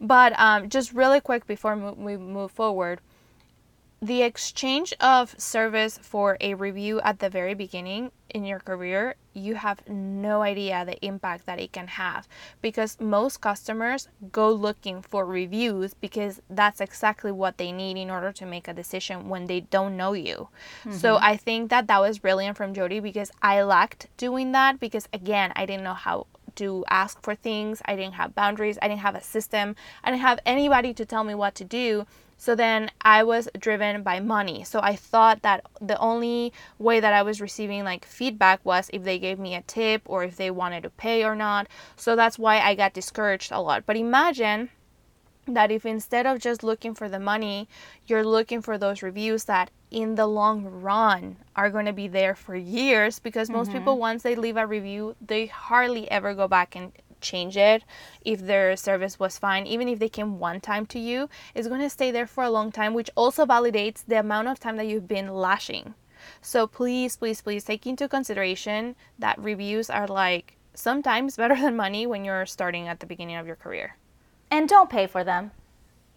[0.00, 3.00] But um, just really quick before mo- we move forward,
[4.02, 9.56] the exchange of service for a review at the very beginning in your career, you
[9.56, 12.26] have no idea the impact that it can have
[12.62, 18.32] because most customers go looking for reviews because that's exactly what they need in order
[18.32, 20.48] to make a decision when they don't know you.
[20.84, 20.92] Mm-hmm.
[20.92, 25.08] So I think that that was brilliant from Jody because I lacked doing that because
[25.12, 27.82] again, I didn't know how to ask for things.
[27.84, 28.78] I didn't have boundaries.
[28.80, 29.76] I didn't have a system.
[30.02, 32.06] I didn't have anybody to tell me what to do.
[32.40, 34.64] So then I was driven by money.
[34.64, 39.04] So I thought that the only way that I was receiving like feedback was if
[39.04, 41.66] they gave me a tip or if they wanted to pay or not.
[41.96, 43.84] So that's why I got discouraged a lot.
[43.84, 44.70] But imagine
[45.46, 47.68] that if instead of just looking for the money,
[48.06, 52.34] you're looking for those reviews that in the long run are going to be there
[52.34, 53.80] for years because most mm-hmm.
[53.80, 57.84] people once they leave a review, they hardly ever go back and change it
[58.24, 61.80] if their service was fine even if they came one time to you it's going
[61.80, 64.86] to stay there for a long time which also validates the amount of time that
[64.86, 65.94] you've been lashing
[66.40, 72.06] so please please please take into consideration that reviews are like sometimes better than money
[72.06, 73.96] when you're starting at the beginning of your career
[74.50, 75.50] and don't pay for them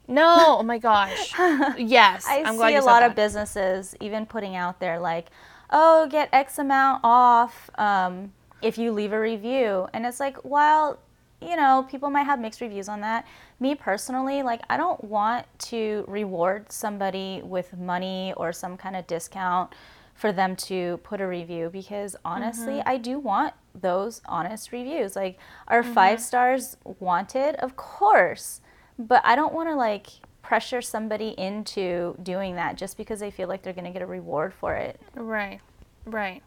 [0.08, 1.34] no, oh my gosh.
[1.78, 2.26] Yes.
[2.28, 3.12] I I'm see a lot that.
[3.12, 5.28] of businesses even putting out there like,
[5.70, 7.70] oh, get X amount off.
[7.76, 9.88] Um, if you leave a review.
[9.94, 11.00] And it's like, while,
[11.42, 13.28] you know, people might have mixed reviews on that,
[13.60, 19.06] me personally, like, I don't want to reward somebody with money or some kind of
[19.08, 19.74] discount
[20.16, 22.90] for them to put a review because honestly, mm-hmm.
[22.90, 25.16] I do want those honest reviews.
[25.16, 25.94] Like, are mm-hmm.
[25.94, 27.56] five stars wanted?
[27.56, 28.62] Of course.
[28.98, 30.08] But I don't want to, like,
[30.44, 34.06] pressure somebody into doing that just because they feel like they're going to get a
[34.06, 35.00] reward for it.
[35.16, 35.62] Right,
[36.06, 36.44] right.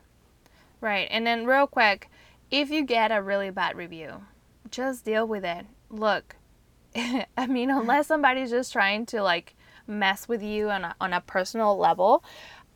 [0.80, 1.08] Right.
[1.10, 2.10] And then, real quick,
[2.50, 4.22] if you get a really bad review,
[4.70, 5.66] just deal with it.
[5.90, 6.36] Look,
[6.96, 9.54] I mean, unless somebody's just trying to like
[9.86, 12.24] mess with you on a, on a personal level,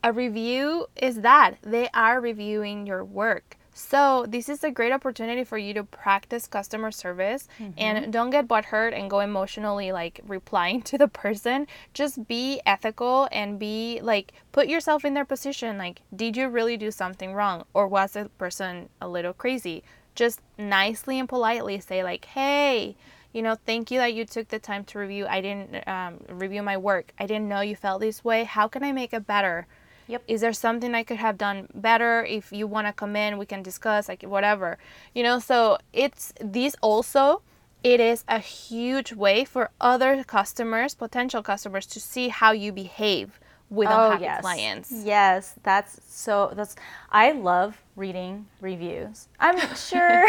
[0.03, 3.57] a review is that they are reviewing your work.
[3.81, 7.73] So this is a great opportunity for you to practice customer service mm-hmm.
[7.79, 11.67] and don't get butthurt and go emotionally like replying to the person.
[11.95, 15.79] Just be ethical and be like put yourself in their position.
[15.79, 17.65] Like, did you really do something wrong?
[17.73, 19.83] Or was the person a little crazy?
[20.15, 22.97] Just nicely and politely say like, hey,
[23.33, 25.27] you know, thank you that you took the time to review.
[25.27, 27.13] I didn't um, review my work.
[27.19, 28.45] I didn't know you felt this way.
[28.45, 29.67] How can I make it better?
[30.11, 30.25] Yep.
[30.27, 32.25] Is there something I could have done better?
[32.25, 34.77] If you want to come in, we can discuss, like whatever.
[35.15, 37.43] You know, so it's these also
[37.83, 43.41] it is a huge way for other customers, potential customers to see how you behave
[43.71, 44.41] with oh, unhappy yes.
[44.41, 44.93] clients.
[44.93, 46.77] Yes, that's so that's
[47.11, 49.29] I love reading reviews.
[49.39, 50.27] I'm sure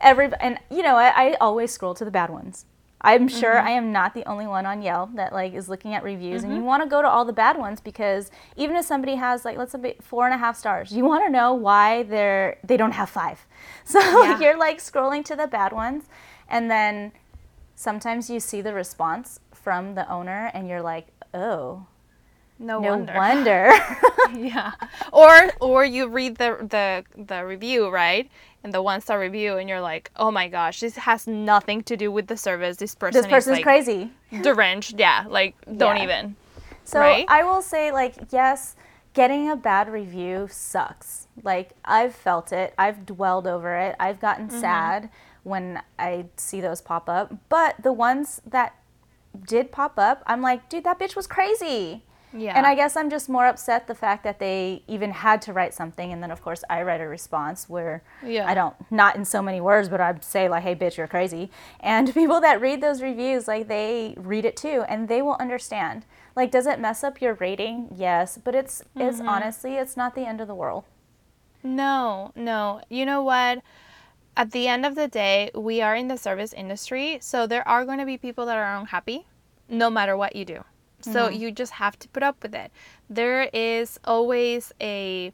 [0.00, 2.66] every and you know, I, I always scroll to the bad ones.
[3.02, 3.66] I'm sure mm-hmm.
[3.66, 6.52] I am not the only one on Yelp that like is looking at reviews, and
[6.52, 6.66] you mm-hmm.
[6.66, 9.72] want to go to all the bad ones because even if somebody has like let's
[9.72, 13.10] say four and a half stars, you want to know why they're they don't have
[13.10, 13.46] five.
[13.84, 14.38] So Yeah.
[14.38, 16.04] you're like scrolling to the bad ones,
[16.48, 17.12] and then
[17.74, 21.86] sometimes you see the response from the owner, and you're like, oh,
[22.58, 23.12] No, no wonder.
[23.14, 23.72] wonder.
[24.34, 24.72] yeah.
[25.12, 28.30] Or or you read the the the review, right?
[28.64, 31.96] And the one star review and you're like, "Oh my gosh, this has nothing to
[31.96, 32.76] do with the service.
[32.76, 34.10] This person this person's is like crazy.
[34.42, 36.04] deranged." Yeah, like don't Yeah.
[36.04, 36.36] even.
[36.84, 37.24] So right?
[37.28, 38.74] I will say, like, yes,
[39.14, 41.28] getting a bad review sucks.
[41.42, 44.60] Like, I've felt it, I've dwelled over it, I've gotten Mm-hmm.
[44.60, 45.10] sad
[45.44, 47.34] when I see those pop up.
[47.48, 48.74] But the ones that
[49.46, 52.04] did pop up, I'm like, dude, that bitch was crazy.
[52.34, 52.56] Yeah.
[52.56, 55.74] And I guess I'm just more upset the fact that they even had to write
[55.74, 58.48] something, and then of course I write a response where Yeah.
[58.48, 61.50] I don't, not in so many words, but I'd say like, "Hey, bitch, you're crazy."
[61.80, 66.04] And people that read those reviews, like they read it too, and they will understand.
[66.34, 67.88] Like, does it mess up your rating?
[67.94, 69.28] Yes, but it's it's Mm-hmm.
[69.28, 70.84] honestly, it's not the end of the world.
[71.62, 72.80] No, no.
[72.88, 73.62] You know what?
[74.36, 77.84] At the end of the day, we are in the service industry, so there are
[77.84, 79.26] going to be people that are unhappy
[79.68, 80.64] no matter what you do.
[81.02, 81.40] So mm-hmm.
[81.40, 82.70] you just have to put up with it.
[83.10, 85.32] There is always a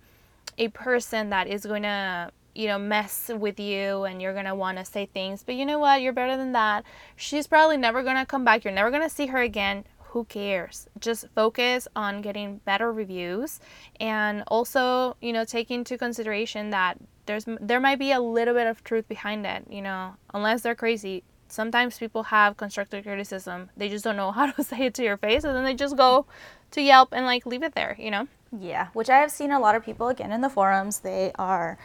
[0.56, 4.54] a person that is going to you know mess with you and you're going to
[4.54, 6.02] want to say things but you know what?
[6.02, 6.84] You're better than that.
[7.16, 8.64] She's probably never going to come back.
[8.64, 9.84] You're never going to see her again.
[10.12, 10.88] Who cares?
[10.98, 13.60] Just focus on getting better reviews
[14.00, 18.66] and also you know take into consideration that there's there might be a little bit
[18.66, 23.88] of truth behind it you know unless they're crazy sometimes people have constructive criticism they
[23.88, 26.26] just don't know how to say it to your face and then they just go
[26.70, 29.60] to yelp and like leave it there you know Yeah, which I have seen a
[29.60, 31.00] lot of people again in the forums.
[31.00, 31.78] They are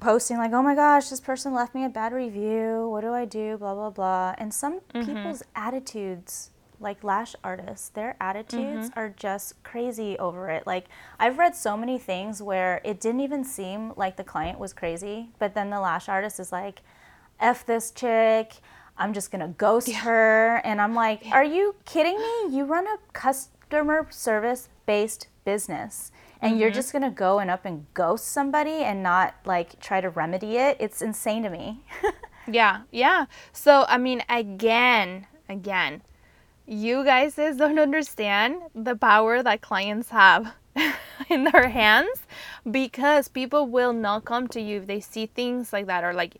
[0.00, 2.88] posting like, "Oh my gosh, this person left me a bad review.
[2.88, 4.34] What do I do?" Blah blah blah.
[4.38, 5.04] And some mm-hmm.
[5.04, 8.98] people's attitudes, like lash artists, their attitudes mm-hmm.
[8.98, 10.66] are just crazy over it.
[10.66, 10.86] Like
[11.18, 15.30] I've read so many things where it didn't even seem like the client was crazy,
[15.38, 16.80] but then the lash artist is like,
[17.40, 18.54] "F this chick."
[18.98, 22.56] I'm just gonna ghost her, and I'm like, "Are you kidding me?
[22.56, 26.74] You run a customer service based business and you're mm-hmm.
[26.74, 30.76] just gonna go and up and ghost somebody and not like try to remedy it
[30.80, 31.80] it's insane to me
[32.46, 33.26] Yeah, yeah.
[33.52, 36.02] So, I mean, again, again,
[36.66, 40.54] you guys don't understand the power that clients have
[41.28, 42.22] in their hands
[42.70, 46.36] because people will not come to you if they see things like that or like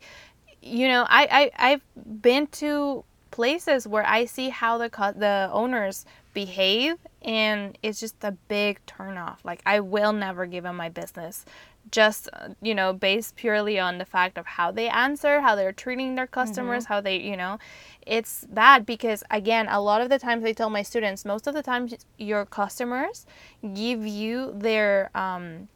[0.67, 5.49] you know, I I I've been to places where I see how the co- the
[5.51, 9.37] owners behave and it's just a big turnoff.
[9.43, 11.45] Like I will never give them my business
[11.91, 12.29] just
[12.61, 16.27] you know based purely on the fact of how they answer how they're treating their
[16.27, 17.57] customers how they you know
[18.05, 21.53] it's bad because again a lot of the times i tell my students most of
[21.53, 23.25] the times your customers
[23.73, 25.67] give you their um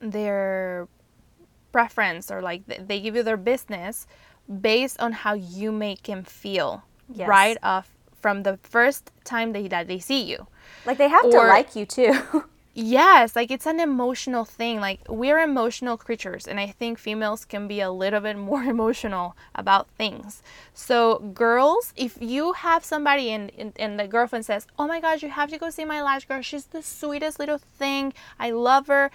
[0.00, 0.86] their
[1.72, 4.06] preference or like th- they give you their business
[4.60, 7.28] based on how you make them feel Yes.
[7.28, 10.46] right off from the first time they, that they see you
[10.86, 12.14] like they have to like you too
[12.74, 14.80] Yes, like it's an emotional thing.
[14.80, 19.36] Like we're emotional creatures, and I think females can be a little bit more emotional
[19.54, 20.42] about things.
[20.72, 25.22] So, girls, if you have somebody and, and, and the girlfriend says, Oh my gosh,
[25.22, 28.86] you have to go see my lash girl, she's the sweetest little thing, I love
[28.86, 29.10] her.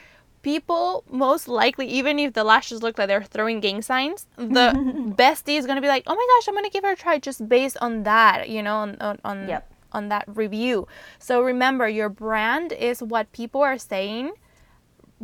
[0.47, 4.71] People, most likely, even if the lashes look like they're throwing gang signs, the
[5.19, 7.49] bestie is gonna be like, Oh my gosh, I'm gonna give her a try just
[7.49, 9.63] based on that, you know, on, on, on Yep.
[9.91, 10.87] on that review.
[11.19, 14.31] So remember, your brand is what people are saying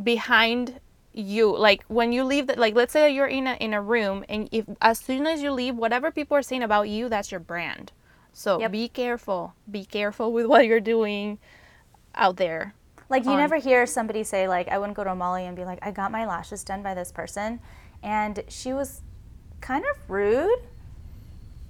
[0.02, 0.82] behind
[1.14, 1.56] you.
[1.56, 4.50] Like when you leave, the, like let's say you're in a in a room, and
[4.52, 7.94] if as soon as you leave, whatever people are saying about you, that's your brand.
[8.34, 8.72] So Yep.
[8.72, 9.54] be careful.
[9.72, 11.40] Be careful with what you're doing
[12.14, 12.74] out there.
[13.10, 15.66] Like you on- never hear somebody say like i wouldn't go to molly and be
[15.66, 17.60] like i got my lashes done by this person.
[18.02, 19.02] And she was
[19.62, 20.60] kind of rude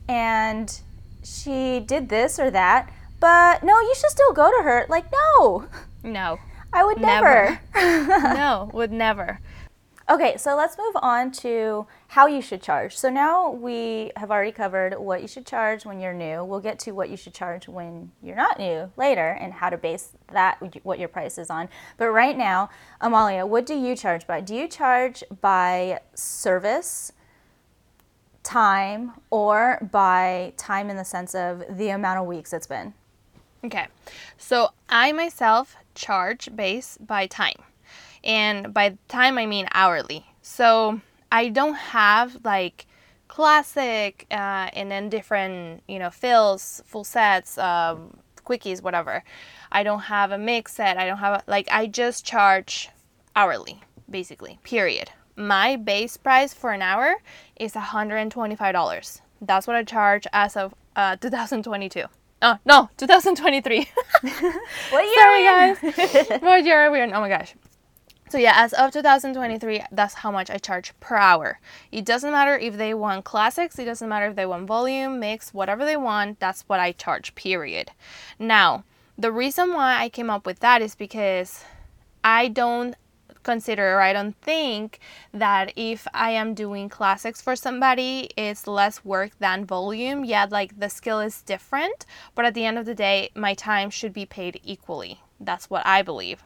[0.10, 0.82] and
[1.24, 4.86] she did this or that but no you should still go to her.
[4.90, 5.68] Like no.
[6.04, 6.40] No,
[6.74, 7.60] i would never.
[7.76, 9.40] no, would never.
[10.10, 12.98] Okay, so let's move on to how you should charge.
[12.98, 16.44] So now we have already covered what you should charge when you're new.
[16.44, 19.78] We'll get to what you should charge when you're not new later and how to
[19.78, 21.70] base that, what your price is on.
[21.98, 24.42] But right now, Amalia, what do you charge by?
[24.42, 27.14] Do you charge by service,
[28.44, 32.94] time, or by time in the sense of the amount of weeks it's been?
[33.64, 33.88] Okay,
[34.38, 37.56] so I myself charge base by time,
[38.24, 40.26] and by time I mean hourly.
[40.42, 42.86] So I don't have like
[43.28, 49.24] classic, uh, and then different, you know, fills, full sets, um, quickies, whatever.
[49.72, 50.98] I don't have a mix set.
[50.98, 52.90] I don't have a, like I just charge
[53.36, 54.60] hourly, basically.
[54.64, 55.10] Period.
[55.36, 57.16] My base price for an hour
[57.56, 59.22] is $125.
[59.42, 62.04] That's what I charge as of uh, 2022.
[62.44, 63.90] Oh no, 2023.
[64.92, 65.14] What year?
[65.16, 66.42] Sorry guys.
[66.42, 67.14] what year are we in?
[67.14, 67.56] Oh my gosh.
[68.34, 71.60] So yeah, as of 2023, that's how much I charge per hour.
[71.92, 75.54] It doesn't matter if they want classics, it doesn't matter if they want volume, mix,
[75.54, 77.92] whatever they want, that's what I charge, period.
[78.40, 78.86] Now,
[79.20, 81.64] the reason why I came up with that is because
[82.24, 82.96] I don't
[83.44, 85.00] consider or I don't think
[85.32, 90.26] that if I am doing classics for somebody, it's less work than volume.
[90.26, 93.92] Yeah, like the skill is different, but at the end of the day, my time
[93.92, 95.22] should be paid equally.
[95.40, 96.44] That's what I believe.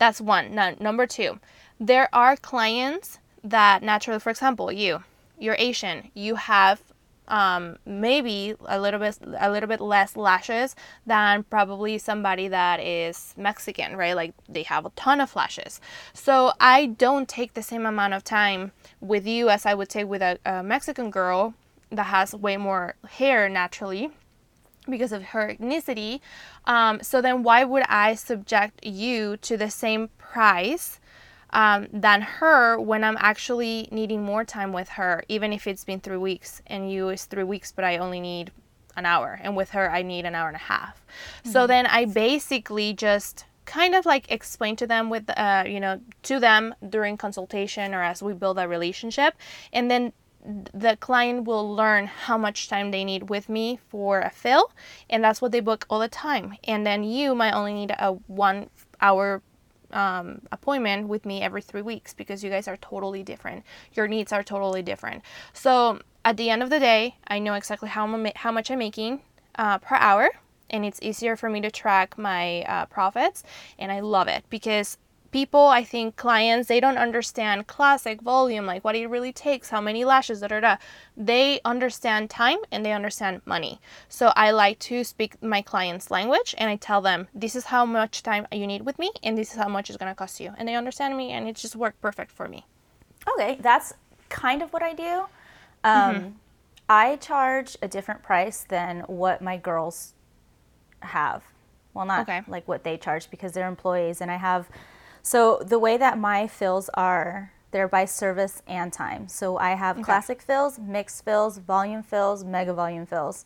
[0.00, 0.54] That's one.
[0.54, 1.38] Now, number two,
[1.78, 5.04] there are clients that naturally, for example, you,
[5.38, 6.80] you're Asian, you have
[7.28, 10.74] um, maybe a little bit a little bit less lashes
[11.06, 14.16] than probably somebody that is Mexican, right?
[14.16, 15.82] Like they have a ton of lashes.
[16.14, 20.08] So I don't take the same amount of time with you as I would take
[20.08, 21.54] with a, a Mexican girl
[21.90, 24.10] that has way more hair naturally
[24.90, 26.20] because of her ethnicity.
[26.64, 31.00] Um, so then why would I subject you to the same price?
[31.52, 36.00] um, than her when I'm actually needing more time with her, even if it's been
[36.00, 38.52] three weeks and you is three weeks, but I only need
[38.96, 41.04] an hour, and with her I need an hour and a half.
[41.40, 41.50] Mm-hmm.
[41.50, 46.00] So then I basically just kind of like explain to them with uh, you know
[46.24, 49.34] to them during consultation or as we build a relationship
[49.72, 50.12] and then
[50.44, 54.72] the client will learn how much time they need with me for a fill
[55.08, 58.12] and that's what they book all the time and then you might only need a
[58.26, 58.68] one
[59.00, 59.42] hour
[59.92, 63.64] um, appointment with me every three weeks because you guys are totally different.
[63.92, 65.22] Your needs are totally different.
[65.52, 69.20] So at the end of the day, I know exactly how, how much I'm making
[69.56, 70.30] uh, per hour,
[70.68, 73.42] and it's easier for me to track my uh, profits,
[73.78, 74.98] and I love it because
[75.30, 79.80] people i think clients they don't understand classic volume like what it really takes how
[79.80, 80.76] many lashes da, da, da.
[81.16, 86.54] they understand time and they understand money so i like to speak my clients language
[86.58, 89.52] and i tell them this is how much time you need with me and this
[89.52, 91.76] is how much it's going to cost you and they understand me and it just
[91.76, 92.64] worked perfect for me
[93.32, 93.94] okay that's
[94.28, 95.24] kind of what i do
[95.82, 96.28] um, mm-hmm.
[96.88, 100.14] i charge a different price than what my girls
[101.00, 101.42] have
[101.94, 102.42] well not okay.
[102.48, 104.68] like what they charge because they're employees and i have
[105.22, 109.28] so the way that my fills are, they're by service and time.
[109.28, 110.04] So I have okay.
[110.04, 113.44] classic fills, mixed fills, volume fills, mega volume fills.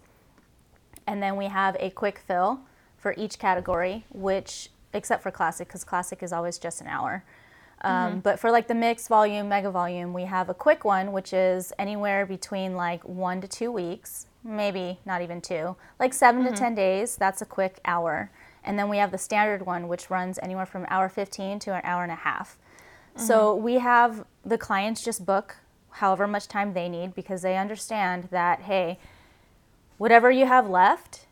[1.06, 2.60] And then we have a quick fill
[2.96, 7.24] for each category, which, except for classic, because classic is always just an hour.
[7.82, 8.18] Um, mm-hmm.
[8.20, 11.72] But for like the mixed volume, mega volume, we have a quick one, which is
[11.78, 16.54] anywhere between like one to two weeks, maybe not even two, like 7 mm-hmm.
[16.54, 17.16] to 10 days.
[17.16, 18.30] That's a quick hour.
[18.64, 21.80] And then we have the standard one, which runs anywhere from hour 15 to an
[21.84, 22.56] hour and a half.
[23.16, 23.26] Mm-hmm.
[23.26, 25.56] So we have the clients just book
[25.90, 28.98] however much time they need because they understand that, hey,
[29.98, 31.26] whatever you have left,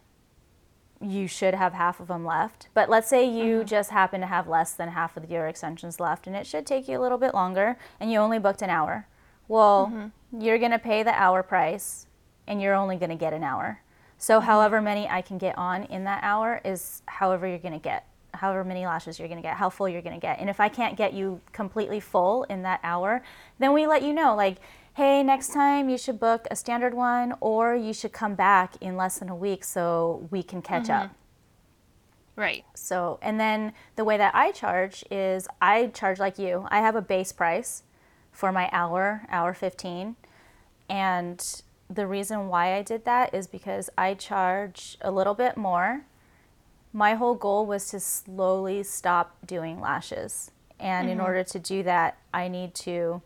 [1.00, 2.68] you should have half of them left.
[2.74, 3.66] But let's say you mm-hmm.
[3.66, 6.86] just happen to have less than half of your extensions left and it should take
[6.86, 9.08] you a little bit longer and you only booked an hour.
[9.48, 10.40] Well, mm-hmm.
[10.40, 12.06] you're going to pay the hour price
[12.46, 13.80] and you're only going to get an hour.
[14.22, 17.80] So however many I can get on in that hour is however you're going to
[17.80, 20.38] get, however many lashes you're going to get, how full you're going to get.
[20.38, 23.24] And if I can't get you completely full in that hour,
[23.58, 24.58] then we let you know like,
[24.94, 28.96] hey, next time you should book a standard one or you should come back in
[28.96, 31.06] less than a week so we can catch mm-hmm.
[31.06, 31.10] up.
[32.36, 32.64] Right.
[32.76, 36.68] So, and then the way that I charge is I charge like you.
[36.70, 37.82] I have a base price
[38.30, 40.14] for my hour, hour 15.
[40.88, 41.62] And
[41.94, 46.02] the reason why I did that is because I charge a little bit more.
[46.92, 50.50] My whole goal was to slowly stop doing lashes.
[50.78, 51.12] And mm-hmm.
[51.12, 53.22] in order to do that, I need to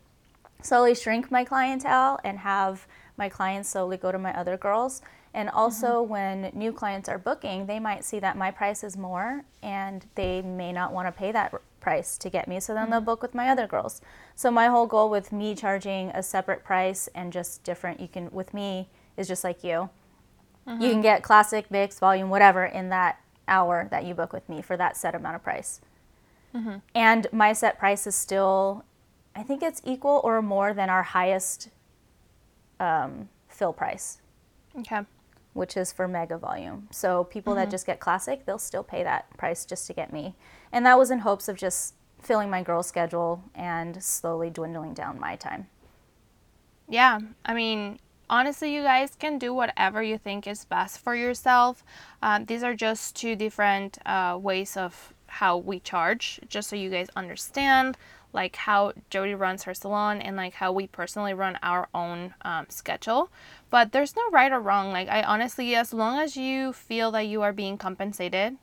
[0.61, 5.01] slowly shrink my clientele and have my clients slowly go to my other girls.
[5.33, 6.11] And also, mm-hmm.
[6.11, 10.41] when new clients are booking, they might see that my price is more and they
[10.41, 11.53] may not want to pay that
[11.87, 12.59] price to get me.
[12.59, 12.91] So then mm-hmm.
[12.91, 14.01] they'll book with my other girls.
[14.35, 18.29] So my whole goal with me charging a separate price and just different, you can,
[18.31, 19.89] with me, is just like you.
[20.67, 20.81] Mm-hmm.
[20.81, 24.61] You can get classic, mix, volume, whatever in that hour that you book with me
[24.61, 25.79] for that set amount of price.
[26.53, 26.79] Mm-hmm.
[26.93, 28.83] And my set price is still,
[29.33, 31.69] I think it's equal or more than our highest
[32.81, 34.17] um, fill price.
[34.77, 35.05] Okay
[35.57, 36.87] which is for mega volume.
[36.91, 37.63] So people mm-hmm.
[37.63, 40.35] that just get classic, they'll still pay that price just to get me.
[40.71, 45.19] And that was in hopes of just filling my girl schedule and slowly dwindling down
[45.19, 45.67] my time.
[46.87, 47.99] Yeah, I mean,
[48.29, 51.83] honestly, you guys can do whatever you think is best for yourself.
[52.21, 56.89] Um, these are just two different uh, ways of how we charge, just so you
[56.89, 57.97] guys understand
[58.33, 62.65] like how Jody runs her salon and like how we personally run our own um,
[62.69, 63.31] schedule.
[63.69, 64.91] But there's no right or wrong.
[64.91, 68.57] Like I honestly, as long as you feel that you are being compensated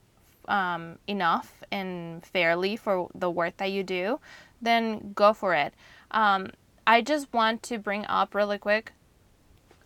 [0.48, 4.20] um, enough and fairly for the work that you do,
[4.60, 5.74] then go for it.
[6.10, 6.50] Um,
[6.86, 8.92] I just want to bring up really quick.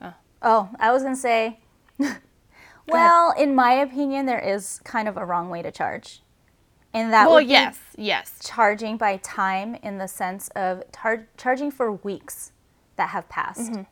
[0.00, 1.60] Oh, oh I was gonna say.
[2.88, 6.22] well, in my opinion, there is kind of a wrong way to charge.
[6.94, 8.38] And that well, yes, yes.
[8.42, 12.52] Charging by time in the sense of tar- charging for weeks
[12.96, 13.72] that have passed.
[13.72, 13.82] Mm-hmm.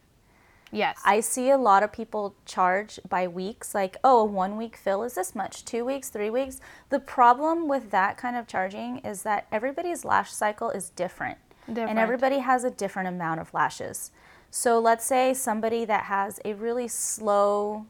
[0.73, 1.01] Yes.
[1.05, 5.03] I see a lot of people charge by weeks, like, oh, a one week fill
[5.05, 6.61] is this much, two weeks, three weeks.
[6.91, 11.39] The problem with that kind of charging is that everybody's lash cycle is different.
[11.67, 11.91] different.
[11.91, 14.11] And everybody has a different amount of lashes.
[14.51, 17.87] So let's say somebody that has a really slow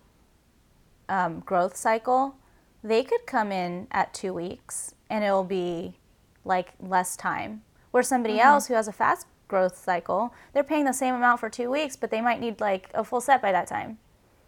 [1.09, 2.37] um, growth cycle,
[2.83, 5.97] they could come in at two weeks and it'll be
[6.45, 7.63] like less time.
[7.91, 8.47] Where somebody mm-hmm.
[8.47, 11.97] else who has a fast growth cycle, they're paying the same amount for two weeks,
[11.97, 13.99] but they might need like a full set by that time.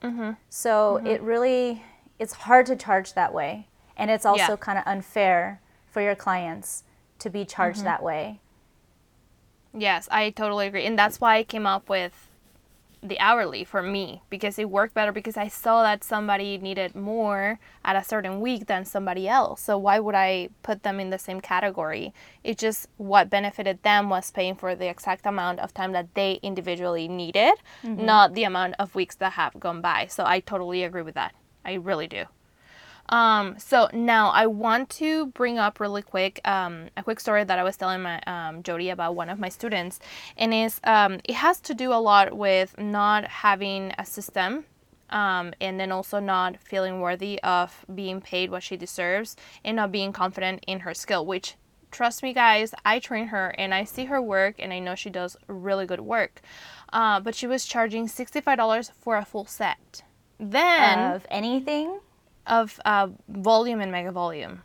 [0.03, 0.33] Mm-hmm.
[0.49, 1.07] So mm-hmm.
[1.07, 1.83] it really,
[2.19, 3.69] it's hard to charge that way.
[3.97, 4.57] And it's also yeah.
[4.57, 6.85] kind of unfair for your clients
[7.19, 7.87] to be charged mm-hmm.
[7.87, 8.41] that way.
[9.75, 10.87] Yes, I totally agree.
[10.87, 12.28] And that's why I came up with
[13.03, 17.59] the hourly for me because it worked better because I saw that somebody needed more
[17.85, 19.61] at a certain week than somebody else.
[19.61, 22.13] So why would I put them in the same category?
[22.43, 26.41] It just what benefited them was paying for the exact amount of time that they
[26.43, 28.05] individually needed, mm-hmm.
[28.05, 30.07] not the amount of weeks that have gone by.
[30.09, 31.35] So I totally agree with that.
[31.65, 32.25] I really do.
[33.09, 37.59] Um, so now I want to bring up really quick um, a quick story that
[37.59, 39.99] I was telling my um, Jody about one of my students,
[40.37, 44.65] and is um, it has to do a lot with not having a system.
[45.11, 49.91] Um, and then also not feeling worthy of being paid what she deserves and not
[49.91, 51.55] being confident in her skill, which
[51.91, 55.11] trust me guys i train her and i see her work and i know she
[55.11, 56.41] does really good work
[56.93, 60.03] uh, but she was charging $65 for a full set
[60.39, 62.01] then of anything
[62.49, 64.63] of uh, volume and mega volume.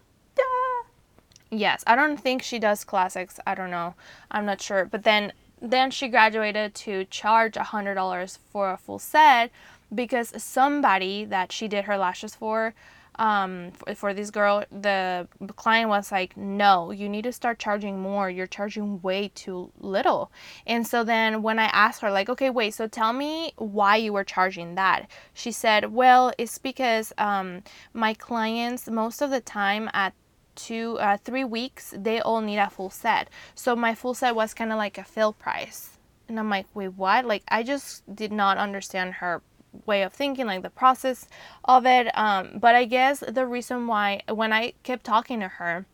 [1.53, 3.39] Yes, I don't think she does classics.
[3.45, 3.93] I don't know.
[4.31, 4.85] I'm not sure.
[4.85, 9.51] But then then she graduated to charge a hundred dollars for a full set
[9.93, 12.73] because somebody that she did her lashes for
[13.15, 17.99] um, for, for this girl, the client was like, no, you need to start charging
[17.99, 18.29] more.
[18.29, 20.31] You're charging way too little.
[20.65, 24.13] And so then when I asked her, like, okay, wait, so tell me why you
[24.13, 25.09] were charging that.
[25.33, 30.13] She said, well, it's because um, my clients, most of the time at
[30.55, 33.29] two, uh, three weeks, they all need a full set.
[33.55, 35.97] So my full set was kind of like a fill price.
[36.29, 37.25] And I'm like, wait, what?
[37.25, 39.41] Like, I just did not understand her
[39.85, 41.27] way of thinking, like the process
[41.65, 42.15] of it.
[42.17, 45.85] Um, but I guess the reason why, when I kept talking to her,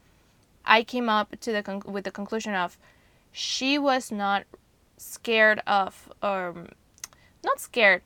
[0.66, 2.78] I came up to the con- with the conclusion of
[3.32, 4.44] she was not
[4.98, 6.70] scared of, um,
[7.44, 8.02] not scared.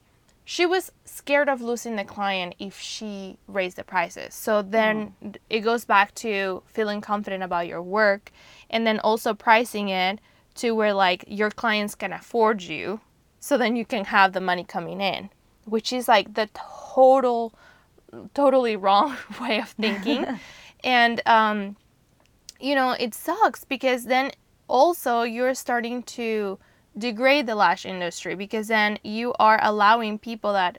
[0.46, 4.34] She was scared of losing the client if she raised the prices.
[4.34, 5.36] So then mm.
[5.50, 8.32] it goes back to feeling confident about your work
[8.70, 10.20] and then also pricing it
[10.56, 13.00] to where like your clients can afford you
[13.40, 15.30] so then you can have the money coming in
[15.66, 16.50] which is like the
[16.86, 17.54] total
[18.34, 20.26] totally wrong way of thinking
[20.84, 21.76] and um,
[22.60, 24.32] you know it sucks because then
[24.68, 26.58] also you're starting to
[26.98, 30.78] degrade the lash industry because then you are allowing people that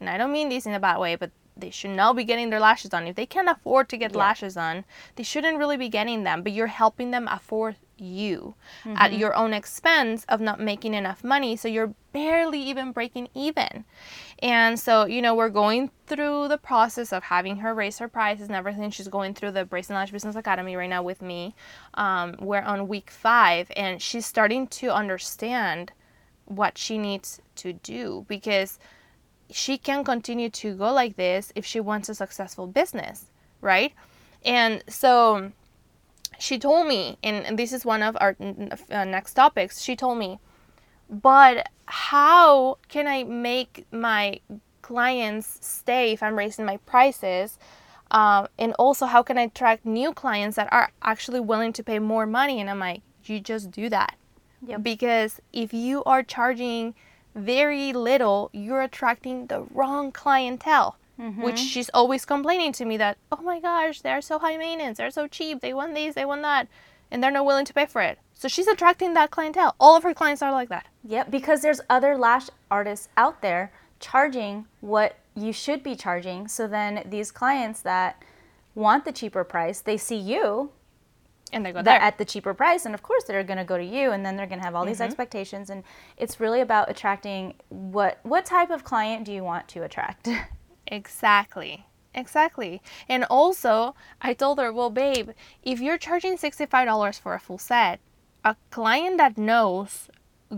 [0.00, 2.50] and i don't mean this in a bad way but they should not be getting
[2.50, 3.06] their lashes on.
[3.06, 4.18] if they can't afford to get yeah.
[4.18, 8.96] lashes on, they shouldn't really be getting them but you're helping them afford you mm-hmm.
[8.96, 11.56] at your own expense of not making enough money.
[11.56, 13.84] So you're barely even breaking even.
[14.40, 18.48] And so, you know, we're going through the process of having her raise her prices
[18.48, 18.90] and everything.
[18.90, 21.54] She's going through the Brazen Lash Business Academy right now with me.
[21.94, 25.92] Um, we're on week five, and she's starting to understand
[26.44, 28.78] what she needs to do because
[29.50, 33.26] she can continue to go like this if she wants a successful business,
[33.60, 33.92] right?
[34.44, 35.52] And so
[36.38, 40.38] she told me, and this is one of our uh, next topics, she told me,
[41.08, 44.40] but how can I make my
[44.82, 47.58] clients stay if I'm raising my prices?
[48.10, 51.98] Um, and also, how can I attract new clients that are actually willing to pay
[51.98, 52.60] more money?
[52.60, 54.16] And I'm like, you just do that.
[54.66, 54.82] Yep.
[54.82, 56.94] Because if you are charging
[57.34, 60.96] very little, you're attracting the wrong clientele.
[61.20, 61.42] Mm-hmm.
[61.42, 65.10] Which she's always complaining to me that, oh my gosh, they're so high maintenance, they're
[65.10, 66.68] so cheap, they want these, they want that,
[67.10, 68.18] and they're not willing to pay for it.
[68.34, 69.74] So she's attracting that clientele.
[69.80, 70.86] All of her clients are like that.
[71.04, 76.48] Yep, because there's other lash artists out there charging what you should be charging.
[76.48, 78.22] So then these clients that
[78.74, 80.70] want the cheaper price, they see you
[81.50, 81.98] And they go there.
[81.98, 84.36] at the cheaper price and of course they're going to go to you and then
[84.36, 85.82] they're going to have all these expectations and
[86.18, 90.28] it's really about attracting what what type of client do you want to attract?
[90.86, 91.86] Exactly.
[92.14, 92.80] Exactly.
[93.08, 95.30] And also, I told her, well, babe,
[95.62, 98.00] if you're charging $65 for a full set,
[98.44, 100.08] a client that knows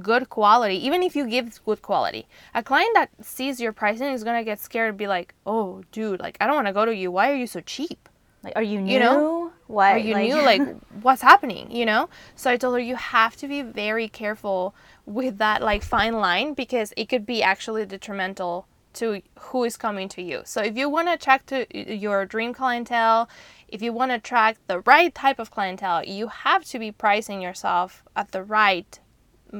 [0.00, 4.22] good quality, even if you give good quality, a client that sees your pricing is
[4.22, 6.84] going to get scared and be like, oh, dude, like, I don't want to go
[6.84, 7.10] to you.
[7.10, 8.08] Why are you so cheap?
[8.44, 8.92] like are you new?
[8.92, 9.52] You know?
[9.66, 10.36] Why Are you new?
[10.36, 10.62] Like,
[11.02, 11.70] what's happening?
[11.70, 12.08] You know?
[12.36, 14.74] So I told her, you have to be very careful
[15.04, 20.09] with that, like, fine line because it could be actually detrimental to who is coming
[20.11, 20.43] to you.
[20.45, 23.28] So if you want to attract to your dream clientele,
[23.68, 27.41] if you want to attract the right type of clientele, you have to be pricing
[27.41, 28.99] yourself at the right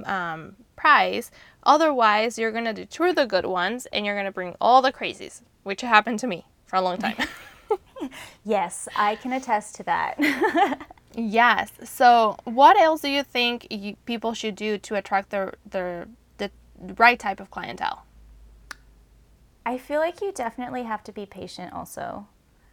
[0.05, 1.31] um, price.
[1.63, 4.93] Otherwise, you're going to deter the good ones and you're going to bring all the
[4.93, 7.17] crazies, which happened to me for a long time.
[8.45, 10.87] Yes, I can attest to that.
[11.15, 11.73] Yes.
[11.83, 16.07] So, what else do you think you, people should do to attract their their
[16.37, 16.51] the
[16.97, 18.05] right type of clientele?
[19.69, 22.27] I feel like you definitely have to be patient also.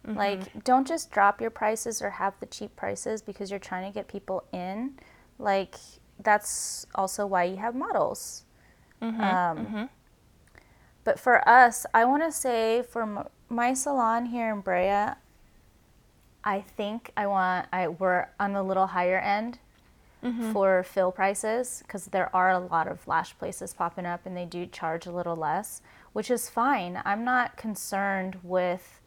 [0.08, 0.18] Mm-hmm.
[0.18, 3.94] Like, don't just drop your prices or have the cheap prices because you're trying to
[3.94, 4.94] get people in.
[5.38, 5.76] Like,
[6.24, 8.46] that's also why you have models.
[9.02, 9.22] Mm-hmm.
[9.22, 9.84] um, mm-hmm.
[11.04, 15.16] But for us, I want to say for m- my salon here in Brea,
[16.46, 19.60] I think I want I we're on the little higher end
[20.52, 24.46] for fill prices because there are a lot of lash places popping up and they
[24.46, 25.82] do charge a little less,
[26.16, 27.02] which is fine.
[27.04, 29.02] I'm not concerned with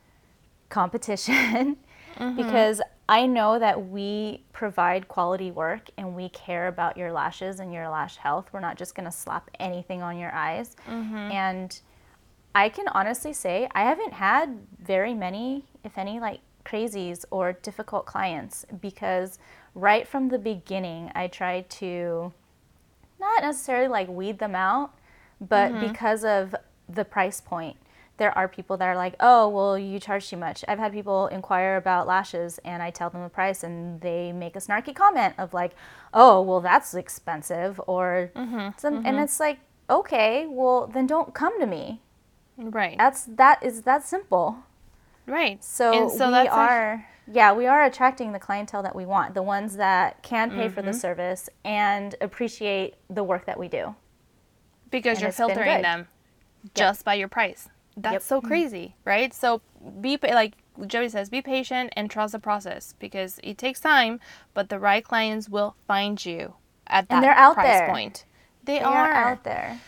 [0.68, 1.78] competition
[2.18, 2.36] mm-hmm.
[2.36, 7.72] because I know that we provide quality work and we care about your lashes and
[7.72, 8.50] your lash health.
[8.52, 10.76] We're not just going to slap anything on your eyes.
[10.86, 11.16] Mm-hmm.
[11.16, 11.80] And
[12.54, 18.04] I can honestly say I haven't had very many, if any, like crazies or difficult
[18.04, 19.38] clients because
[19.74, 22.34] right from the beginning I tried to
[23.18, 24.92] not necessarily like weed them out,
[25.40, 25.88] but mm-hmm.
[25.88, 26.54] because of
[26.88, 27.76] the price point,
[28.16, 30.64] there are people that are like, oh, well, you charge too much.
[30.66, 34.56] I've had people inquire about lashes and I tell them the price and they make
[34.56, 35.72] a snarky comment of like,
[36.12, 38.30] oh, well, that's expensive or
[38.76, 39.58] some, and it's like,
[39.88, 42.00] okay, well, then don't come to me.
[42.56, 42.98] Right.
[42.98, 44.64] That's that is that simple.
[45.26, 45.62] right.
[45.62, 49.42] So, And so we are, yeah, we are attracting the clientele that we want, the
[49.44, 50.98] ones that can pay for the Mm-hmm.
[50.98, 53.94] service and appreciate the work that we do.
[54.90, 56.08] because and you're filtering them
[56.74, 57.68] just by your price.
[57.96, 58.22] That's Yep.
[58.22, 58.48] so mm-hmm.
[58.48, 59.34] crazy, right?
[59.34, 59.60] So
[60.00, 60.54] be like
[60.86, 64.20] Joey says, be patient and trust the process because it takes time,
[64.54, 66.54] but the right clients will find you
[66.86, 67.16] at that point.
[67.16, 67.88] And they're out price there.
[67.88, 68.24] point.
[68.64, 69.12] They, They are.
[69.12, 69.80] are out there.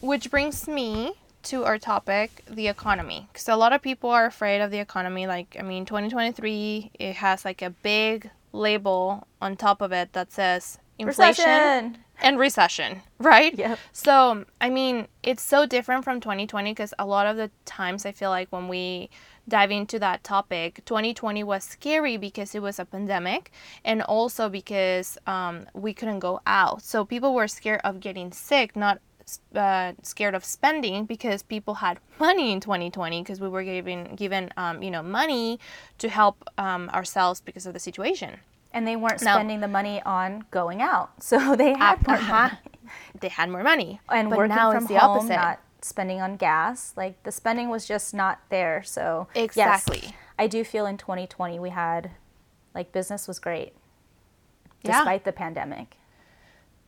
[0.00, 1.12] Which brings me
[1.44, 3.28] to our topic, the economy.
[3.32, 5.26] Because a lot of people are afraid of the economy.
[5.26, 10.32] Like, I mean, 2023, it has like a big label on top of it that
[10.32, 11.98] says inflation Recession.
[12.22, 13.56] And recession, right?
[13.56, 13.78] Yep.
[13.92, 18.12] So, I mean, it's so different from 2020 because a lot of the times I
[18.12, 19.10] feel like when we
[19.48, 23.50] dive into that topic, 2020 was scary because it was a pandemic
[23.84, 26.82] and also because um, we couldn't go out.
[26.82, 29.00] So, people were scared of getting sick, not
[29.54, 34.50] uh, scared of spending because people had money in 2020 because we were given given
[34.56, 35.58] um, you know money
[35.98, 38.40] to help um, ourselves because of the situation.
[38.74, 39.32] And they weren't No.
[39.34, 41.10] spending the money on going out.
[41.22, 42.32] So they had more Uh-huh.
[42.48, 42.58] money.
[43.20, 45.36] They had more money, And but working now from it's the home, opposite.
[45.36, 46.92] not spending on gas.
[46.96, 48.82] Like the spending was just not there.
[48.82, 50.14] So yes, Exactly.
[50.38, 52.10] I do feel in 2020 we had,
[52.74, 53.74] like business was great.
[54.82, 54.98] Yeah.
[54.98, 55.96] Despite the pandemic.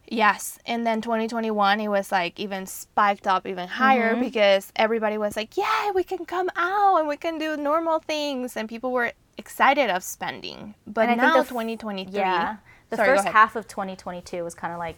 [0.06, 5.34] Yes, and then 2021 it was like even spiked up even higher because everybody was
[5.36, 9.12] like, "Yeah, we can come out and we can do normal things," and people were
[9.38, 10.74] excited of spending.
[10.86, 12.56] But And now f- 2023, Yeah.
[12.90, 14.96] The Sorry, first half of 2022 was kind of like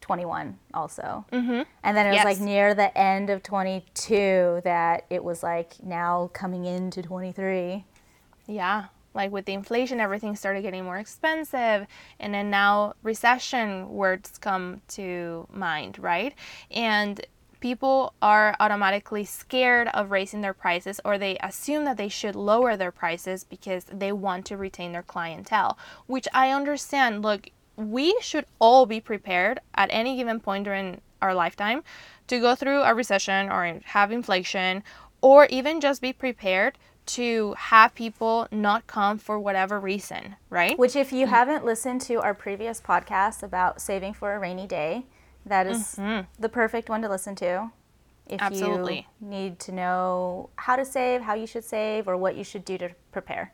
[0.00, 1.24] 21 also.
[1.32, 1.62] Mm-hmm.
[1.82, 2.24] And then it was Yes.
[2.24, 7.84] like near the end of 22 that it was like now coming into 23.
[8.46, 11.86] Yeah, like with the inflation, everything started getting more expensive,
[12.20, 16.32] and then now recession words come to mind, right?
[16.70, 17.26] And
[17.66, 22.76] people are automatically scared of raising their prices, or they assume that they should lower
[22.76, 27.22] their prices because they want to retain their clientele, which I understand.
[27.22, 31.82] Look, we should all be prepared at any given point during our lifetime
[32.28, 34.84] to go through a recession or have inflation
[35.20, 40.78] or even just be prepared to have people not come for whatever reason, right?
[40.78, 41.34] Which, if you mm-hmm.
[41.34, 45.06] haven't listened to our previous podcast about saving for a rainy day,
[45.46, 46.26] that is mm-hmm.
[46.38, 47.70] the perfect one to listen to.
[48.26, 49.06] If Absolutely.
[49.20, 52.64] you need to know how to save, how you should save, or what you should
[52.64, 53.52] do to prepare.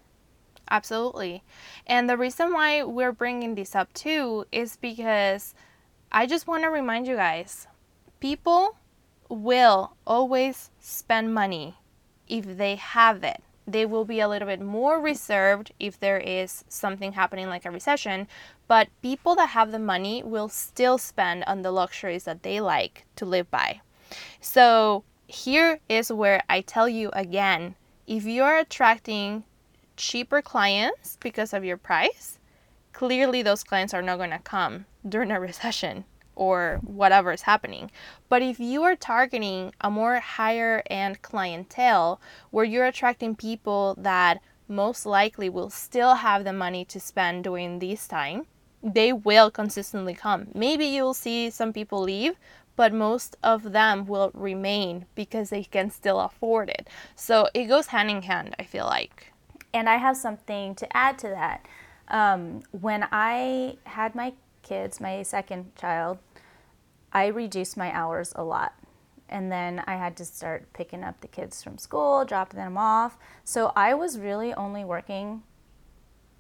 [0.71, 1.43] Absolutely.
[1.87, 5.55] And the reason why we're bringing this up too is because
[6.11, 7.67] I just want to remind you guys
[8.21, 8.79] people
[9.29, 11.75] will always spend money
[12.29, 13.43] if they have it.
[13.67, 17.71] They will be a little bit more reserved if there is something happening like a
[17.71, 18.27] recession,
[18.73, 23.05] but people that have the money will still spend on the luxuries that they like
[23.15, 23.83] to live by.
[24.41, 27.75] So, here is where I tell you again
[28.07, 29.45] if you're attracting
[29.99, 32.39] cheaper clients because of your price,
[32.95, 37.91] clearly those clients are not going to come during a recession or whatever is happening.
[38.31, 44.41] But if you are targeting a more higher end clientele where you're attracting people that
[44.67, 48.47] most likely will still have the money to spend during this time,
[48.83, 50.49] they will consistently come.
[50.55, 52.35] Maybe you'll see some people leave,
[52.77, 56.89] but most of them will remain because they can still afford it.
[57.15, 59.33] So it goes hand in hand, I feel like.
[59.73, 61.67] And I have something to add to that.
[62.09, 66.19] Um, when I had my kids, my second child,
[67.13, 68.75] I reduced my hours a lot.
[69.29, 73.17] And then I had to start picking up the kids from school, dropping them off.
[73.45, 75.43] So I was really only working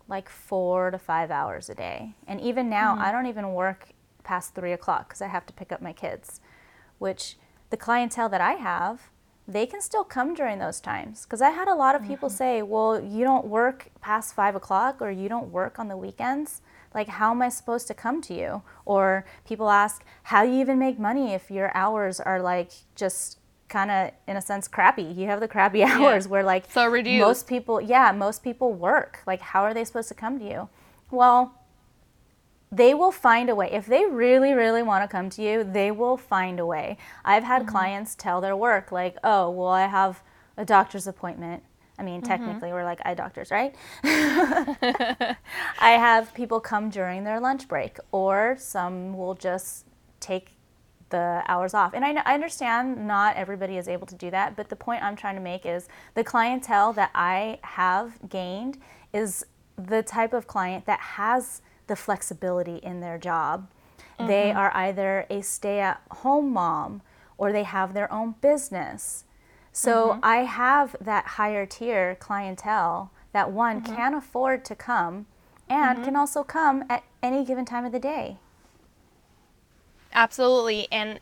[0.08, 2.14] like four to five hours a day.
[2.26, 3.02] And even now, mm-hmm.
[3.02, 3.90] I don't even work
[4.24, 6.40] past three o'clock because I have to pick up my kids,
[6.98, 7.36] which
[7.70, 9.10] the clientele that I have,
[9.48, 11.24] they can still come during those times.
[11.24, 12.36] Because I had a lot of people mm-hmm.
[12.36, 16.62] say, well, you don't work past five o'clock or you don't work on the weekends.
[16.94, 18.62] Like, how am I supposed to come to you?
[18.84, 23.38] Or people ask, how do you even make money if your hours are like just
[23.72, 25.02] kind of, in a sense, crappy?
[25.02, 27.20] You have the crappy hours where, like, So reduced.
[27.20, 29.20] most people, yeah, most people work.
[29.26, 30.68] Like, how are they supposed to come to you?
[31.10, 31.54] Well,
[32.70, 33.70] they will find a way.
[33.70, 36.96] If they really, really want to come to you, they will find a way.
[37.24, 37.70] I've had mm-hmm.
[37.70, 40.22] clients tell their work, like, oh, well, I have
[40.56, 41.62] a doctor's appointment.
[41.98, 42.28] I mean, mm-hmm.
[42.28, 43.74] technically, we're like eye doctors, right?
[44.04, 45.36] I
[45.78, 49.86] have people come during their lunch break, or some will just
[50.20, 50.54] take
[51.12, 51.94] the hours off.
[51.94, 55.14] And I, I understand not everybody is able to do that, but the point I'm
[55.14, 58.78] trying to make is the clientele that I have gained
[59.12, 59.46] is
[59.76, 63.68] the type of client that has the flexibility in their job.
[64.18, 64.58] They mm-hmm.
[64.58, 67.02] are either a stay at home mom
[67.38, 69.24] or they have their own business.
[69.72, 70.20] So mm-hmm.
[70.22, 73.94] I have that higher tier clientele that one mm-hmm.
[73.94, 75.26] can afford to come
[75.68, 78.36] and can also come at any given time of the day.
[80.12, 80.88] Absolutely.
[80.90, 81.20] And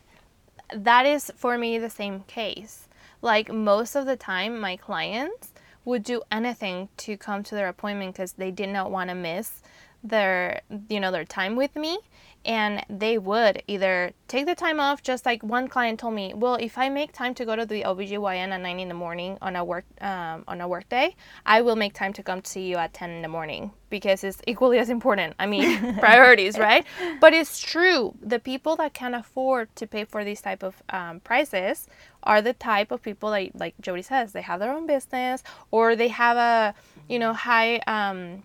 [0.73, 2.87] that is for me the same case.
[3.21, 5.53] Like most of the time, my clients
[5.85, 9.61] would do anything to come to their appointment because they did not want to miss
[10.03, 11.99] their you know their time with me
[12.45, 16.55] and they would either take the time off just like one client told me well
[16.55, 19.55] if i make time to go to the obgyn at 9 in the morning on
[19.55, 21.15] a work um, on a work day
[21.45, 24.41] i will make time to come to you at 10 in the morning because it's
[24.47, 25.35] equally as important.
[25.37, 26.83] I mean priorities right?
[27.19, 28.15] But it's true.
[28.19, 31.87] The people that can afford to pay for these type of um, prices
[32.23, 35.95] are the type of people that like jody says they have their own business or
[35.95, 36.75] they have a
[37.09, 38.43] you know high um,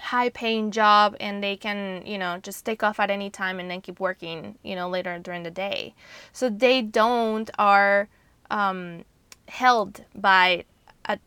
[0.00, 3.70] high paying job and they can you know just take off at any time and
[3.70, 5.94] then keep working you know later during the day.
[6.32, 8.08] So they don't are
[8.50, 9.04] um,
[9.48, 10.64] held by
[11.04, 11.18] a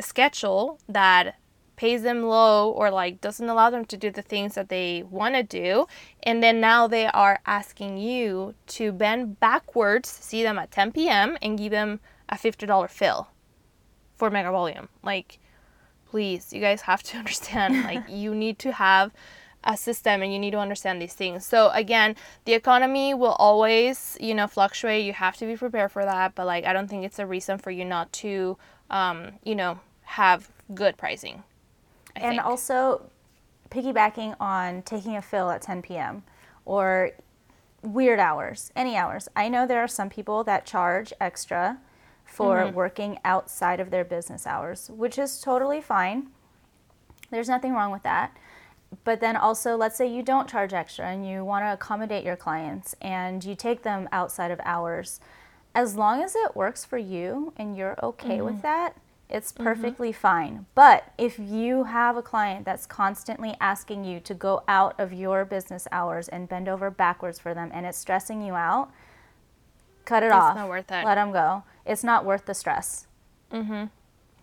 [0.00, 1.36] schedule that
[1.76, 5.34] pays them low or like doesn't allow them to do the things that they want
[5.34, 5.86] to do.
[6.22, 11.36] And then now they are asking you to bend backwards see them at 10 p.m
[11.42, 13.28] and give them a $50 fill
[14.16, 14.88] for mega volume.
[15.02, 15.38] Like
[16.10, 19.12] please you guys have to understand like you need to have
[19.64, 24.16] a system and you need to understand these things so again the economy will always
[24.20, 27.04] you know fluctuate you have to be prepared for that but like i don't think
[27.04, 28.56] it's a reason for you not to
[28.90, 31.42] um, you know have good pricing
[32.16, 32.46] I and think.
[32.46, 33.10] also
[33.70, 36.22] piggybacking on taking a fill at 10 p.m.
[36.64, 37.10] or
[37.82, 39.28] weird hours, any hours.
[39.36, 41.78] I know there are some people that charge extra
[42.26, 42.74] for Mm-hmm.
[42.74, 46.28] working outside of their business hours, which is totally fine.
[47.30, 48.36] There's nothing wrong with that.
[49.04, 52.36] But then also, let's say you don't charge extra and you want to accommodate your
[52.36, 55.20] clients and you take them outside of hours.
[55.74, 58.96] As long as it works for you and you're okay with that,
[59.28, 60.66] it's perfectly fine.
[60.76, 65.44] But if you have a client that's constantly asking you to go out of your
[65.44, 68.90] business hours and bend over backwards for them and it's stressing you out,
[70.06, 70.56] cut it It's off.
[70.56, 71.04] not worth it.
[71.04, 71.64] Let them go.
[71.84, 73.06] It's not worth the stress.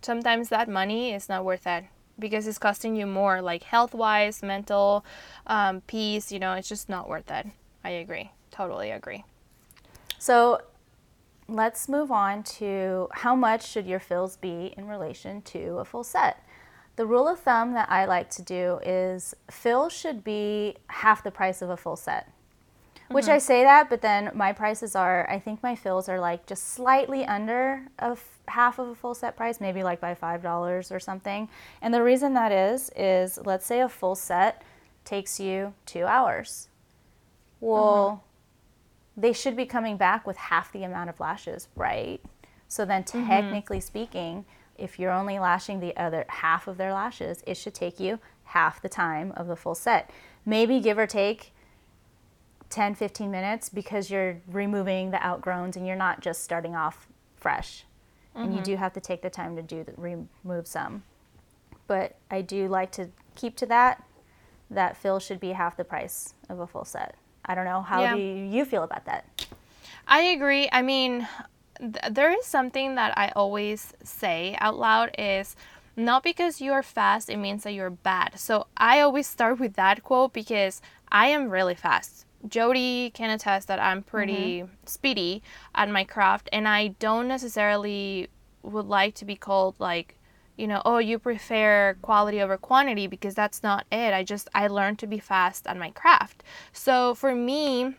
[0.01, 1.85] sometimes that money is not worth it
[2.19, 5.03] because it's costing you more, like health wise, mental
[5.47, 6.31] um, peace.
[6.31, 7.47] You know, it's just not worth it.
[7.83, 8.31] I agree.
[8.51, 9.23] Totally agree.
[10.19, 10.61] So
[11.47, 16.03] let's move on to how much should your fills be in relation to a full
[16.03, 16.37] set.
[16.95, 21.31] The rule of thumb that I like to do is fill should be half the
[21.31, 22.29] price of a full set.
[23.13, 23.33] Which mm-hmm.
[23.33, 26.73] I say that, but then my prices are, I think my fills are like just
[26.73, 31.47] slightly under of half of a full set price, maybe like by $5 or something.
[31.81, 34.63] And the reason that is, is let's say a full set
[35.05, 36.69] takes you two hours.
[37.59, 38.23] Well,
[39.15, 39.21] mm-hmm.
[39.21, 42.19] they should be coming back with half the amount of lashes, right?
[42.67, 43.27] So then, mm-hmm.
[43.27, 44.45] technically speaking,
[44.77, 48.81] if you're only lashing the other half of their lashes, it should take you half
[48.81, 50.09] the time of the full set.
[50.45, 51.53] Maybe give or take
[52.69, 57.85] 10, 15 minutes because you're removing the outgrowns and you're not just starting off fresh.
[58.35, 58.63] And you mm-hmm.
[58.63, 61.03] do have to take the time to do the, remove some.
[61.85, 64.03] But I do like to keep to that.
[64.71, 67.15] That fill should be half the price of a full set.
[67.45, 67.81] I don't know.
[67.81, 68.15] How Yeah.
[68.15, 69.25] do you feel about that?
[70.07, 70.67] I agree.
[70.71, 71.27] I mean,
[71.79, 75.55] th- there is something that I always say out loud is
[75.95, 78.39] not because you're fast it means that you're bad.
[78.39, 82.22] So I always start with that quote because I am really fast.
[82.47, 85.41] Jody can attest that I'm pretty speedy
[85.75, 88.27] at my craft and I don't necessarily
[88.61, 90.17] would like to be called like
[90.55, 94.13] you know, oh, you prefer quality over quantity because that's not it.
[94.13, 96.43] I just I learned to be fast at my craft.
[96.71, 97.95] So for me,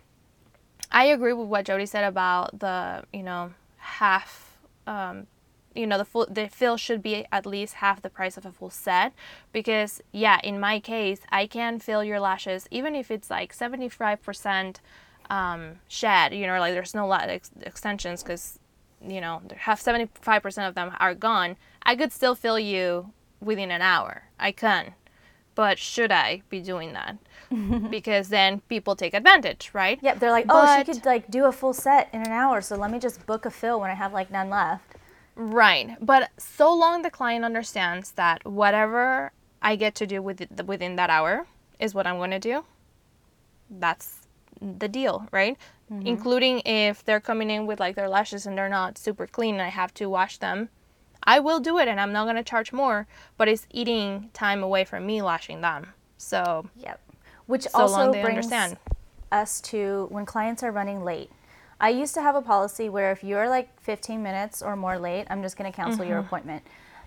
[0.90, 5.26] I agree with what Jody said about the, you know, half, um,
[5.74, 8.52] you know, the full, the fill should be at least half the price of a
[8.52, 9.12] full set
[9.52, 14.76] because, yeah, in my case, I can fill your lashes even if it's like 75%
[15.30, 18.58] um, shed, you know, like there's no la- ex- extensions because,
[19.06, 21.56] you know, half 75% of them are gone.
[21.82, 24.24] I could still fill you within an hour.
[24.38, 24.94] I can.
[25.54, 27.16] But should I be doing that?
[27.90, 29.98] because then people take advantage, right?
[30.02, 32.76] Yep, they're like, oh, she could like do a full set in an hour, so
[32.76, 34.93] let me just book a fill when I have like none left.
[35.36, 35.96] Right.
[36.00, 39.32] But so long the client understands that whatever
[39.62, 41.46] I get to do with it, within that hour
[41.78, 42.64] is what I'm going to do,
[43.70, 44.26] that's
[44.60, 45.56] the deal, right?
[45.90, 46.06] Mm-hmm.
[46.06, 49.62] Including if they're coming in with like their lashes and they're not super clean and
[49.62, 50.68] I have to wash them.
[51.24, 53.06] I will do it and I'm not going to charge more,
[53.36, 55.92] but it's eating time away from me lashing them.
[56.18, 57.00] So, Yep.
[57.46, 58.78] Which so also long they brings understand.
[59.32, 61.30] us to when clients are running late.
[61.84, 65.26] I used to have a policy where if you're like 15 minutes or more late,
[65.28, 66.26] I'm just going to cancel your mm-hmm.
[66.26, 66.62] appointment.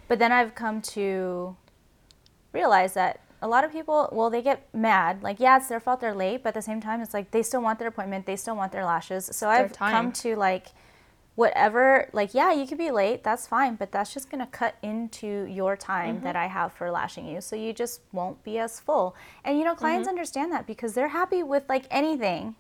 [0.08, 1.58] But then I've come to
[2.54, 5.24] realize that a lot of people, well, they get mad.
[5.24, 7.42] Like, yeah, it's their fault they're late, but at the same time, it's like they
[7.42, 9.32] still want their appointment, they still want their lashes.
[9.34, 9.92] So their I've time.
[9.92, 10.68] come to like,
[11.34, 14.76] whatever, like, yeah, you could be late, that's fine, but that's just going to cut
[14.84, 16.26] into your time mm-hmm.
[16.26, 17.42] that I have for lashing you.
[17.42, 19.16] So you just won't be as full.
[19.44, 20.18] And, you know, clients mm-hmm.
[20.18, 22.56] understand that because they're happy with like anything.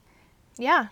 [0.57, 0.88] Yeah.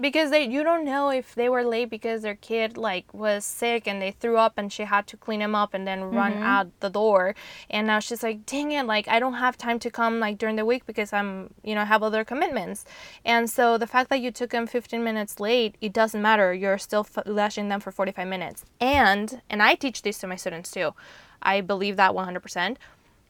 [0.00, 3.86] Because they you don't know if they were late because their kid like was sick
[3.86, 6.42] and they threw up and she had to clean him up and then run mm-hmm.
[6.42, 7.34] out the door.
[7.68, 10.56] And now she's like dang it like I don't have time to come like during
[10.56, 12.84] the week because I'm you know have other commitments.
[13.24, 16.54] And so the fact that you took them 15 minutes late it doesn't matter.
[16.54, 18.64] You're still f- lashing them for 45 minutes.
[18.80, 20.94] And and I teach this to my students too.
[21.42, 22.76] I believe that 100%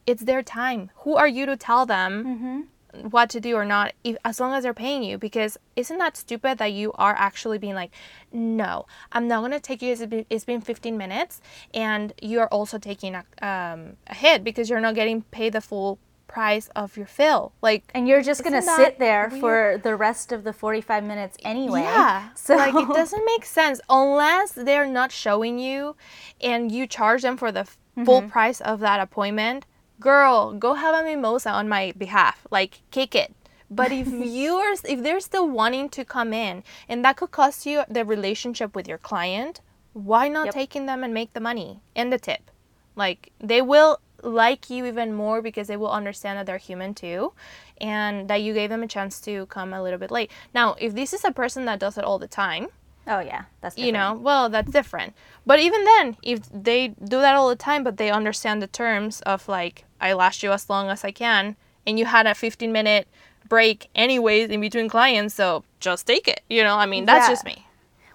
[0.05, 0.91] it's their time.
[0.97, 2.61] Who are you to tell them mm-hmm.
[3.09, 6.15] What to do or not if, as long as they're paying you because isn't that
[6.15, 7.91] stupid that you are actually being like
[8.31, 11.41] no i'm not going to take you it's been, it's been 15 minutes
[11.73, 15.97] and you're also taking a, um, a hit because you're not getting paid the full
[16.27, 19.39] price of your fill like And you're just going to sit there weird?
[19.39, 21.81] for the rest of the 45 minutes anyway.
[21.81, 22.29] Yeah.
[22.35, 25.95] So like it doesn't make sense unless they're not showing you
[26.41, 29.65] and you charge them for the f- full price of that appointment.
[29.99, 32.45] Girl, go have a mimosa on my behalf.
[32.51, 33.33] Like kick it.
[33.69, 37.83] But if you're if they're still wanting to come in and that could cost you
[37.89, 39.61] the relationship with your client,
[39.93, 40.53] why not Yep.
[40.53, 42.51] taking them and make the money and the tip?
[42.95, 47.33] Like they will like you even more because they will understand that they're human too
[47.81, 50.31] and that you gave them a chance to come a little bit late.
[50.53, 52.67] Now, if this is a person that does it all the time,
[53.07, 55.13] Oh yeah, that's you know, well, that's different.
[55.45, 59.19] But even then, if they do that all the time, but they understand the terms
[59.21, 62.71] of like, I last you as long as I can, and you had a 15
[62.71, 63.07] minute
[63.49, 66.41] break anyways in between clients, so just take it.
[66.49, 67.33] You know, I mean, that's Yeah.
[67.33, 67.65] just me.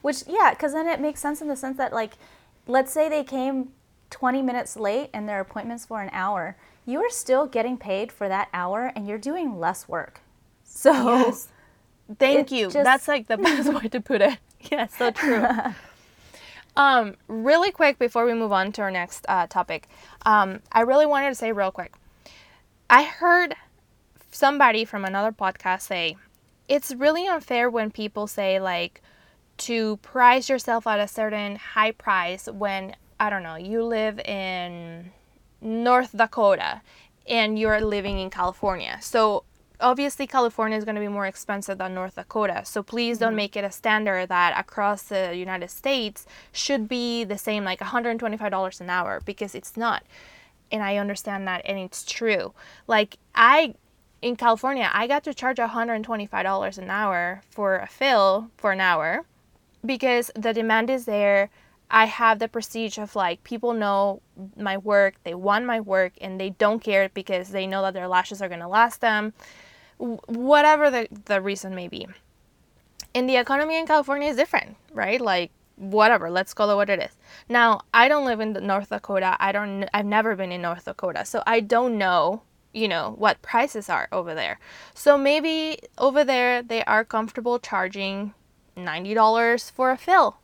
[0.01, 2.15] Which yeah, because then it makes sense in the sense that like,
[2.67, 3.73] let's say they came
[4.11, 6.57] 20 minutes late and their appointment's for an hour.
[6.87, 10.23] You are still getting paid for that hour, and you're doing less work.
[10.65, 11.35] So
[12.19, 12.71] Thank you.
[12.71, 14.39] just- That's like the best way to put it.
[14.73, 15.47] Yeah, so true.
[16.77, 19.89] Um, really quick before we move on to our next uh, topic,
[20.25, 21.93] um, I really wanted to say real quick.
[22.89, 23.57] I heard
[24.31, 26.17] somebody from another podcast say
[26.69, 29.03] it's really unfair when people say like
[29.57, 35.11] to price yourself at a certain high price when I don't know you live in
[35.61, 36.83] North Dakota
[37.27, 38.99] and you're living in California.
[39.01, 39.43] So
[39.81, 42.63] obviously California is going to be more expensive than North Dakota.
[42.65, 43.37] So please don't mm-hmm.
[43.37, 48.81] make it a standard that across the United States should be the same like $125
[48.81, 50.03] an hour because it's not.
[50.71, 52.53] And I understand that and it's true.
[52.87, 53.75] Like I
[54.21, 59.25] in California, I got to charge $125 an hour for a fill for an hour
[59.85, 61.51] because the demand is there.
[61.91, 64.21] I have the prestige of like people know
[64.57, 68.09] my work, they want my work, and they don't care because they know that their
[68.09, 69.33] lashes are going to last them,
[69.99, 72.07] whatever the, the reason may be.
[73.15, 75.21] And the economy in California is different, right?
[75.21, 77.17] Like, whatever, let's call it what it is.
[77.49, 79.37] Now, I don't live in North Dakota.
[79.41, 82.43] I don't, I've never been in North Dakota, so I don't know
[82.73, 84.59] you know what prices are over there
[84.95, 88.35] so maybe over there they are comfortable charging
[88.77, 90.37] $90 for a fill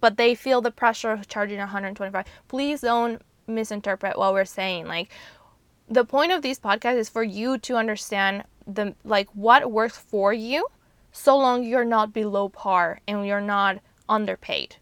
[0.00, 5.10] but they feel the pressure of charging 125 please don't misinterpret what we're saying like
[5.88, 10.32] the point of these podcasts is for you to understand the like what works for
[10.32, 10.66] you
[11.12, 13.78] so long you're not below par and you're not
[14.08, 14.76] underpaid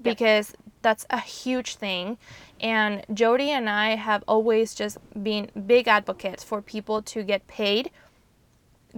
[0.00, 0.72] because yep.
[0.80, 2.16] that's a huge thing
[2.60, 7.90] and jody and i have always just been big advocates for people to get paid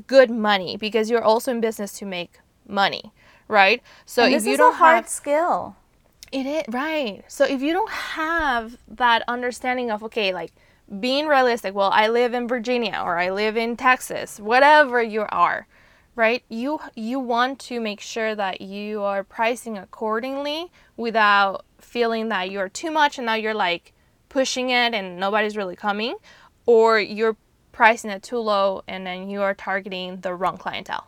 [0.06, 3.12] good money because you're also in business to make money
[3.48, 3.82] right?
[4.06, 5.76] So if you don't a hard have, skill.
[6.32, 7.22] It is right.
[7.28, 10.52] So if you don't have that understanding of okay, like
[11.00, 15.66] being realistic, well, I live in Virginia or I live in Texas, whatever you are,
[16.14, 16.42] right?
[16.48, 22.68] You you want to make sure that you are pricing accordingly without feeling that you're
[22.68, 23.92] too much and now you're like
[24.28, 26.16] pushing it and nobody's really coming
[26.66, 27.36] or you're
[27.72, 31.06] pricing it too low and then you are targeting the wrong clientele.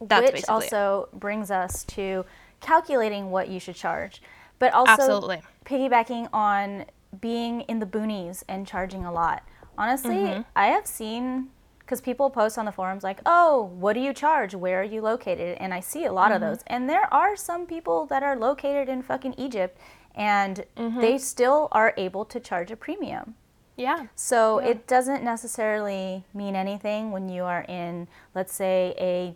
[0.00, 1.20] That's basically Which also it.
[1.20, 2.24] brings us to
[2.60, 4.22] calculating what you should charge,
[4.58, 5.42] but also Absolutely.
[5.64, 6.86] piggybacking on
[7.20, 9.42] being in the boonies and charging a lot.
[9.76, 10.42] Honestly, mm-hmm.
[10.54, 11.48] I have seen
[11.78, 14.54] because people post on the forums like, "Oh, what do you charge?
[14.54, 16.34] Where are you located?" And I see a lot mm-hmm.
[16.34, 16.64] of those.
[16.66, 19.78] And there are some people that are located in fucking Egypt,
[20.14, 21.00] and mm-hmm.
[21.00, 23.34] they still are able to charge a premium.
[23.76, 24.06] Yeah.
[24.14, 24.68] So yeah.
[24.68, 29.34] it doesn't necessarily mean anything when you are in, let's say, a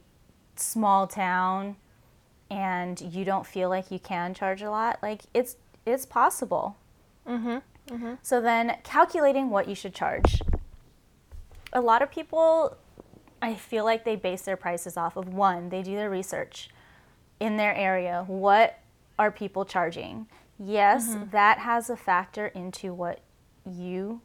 [0.56, 1.76] small town
[2.50, 6.76] and you don't feel like you can charge a lot, like it's it's possible.
[7.28, 7.94] Mm-hmm.
[7.94, 8.14] Mm-hmm.
[8.22, 10.40] So then calculating what you should charge.
[11.72, 12.76] A lot of people
[13.42, 16.70] I feel like they base their prices off of one, they do their research
[17.38, 18.24] in their area.
[18.26, 18.78] What
[19.18, 20.26] are people charging?
[20.58, 21.30] Yes, mm-hmm.
[21.30, 23.20] that has a factor into what
[23.64, 24.22] you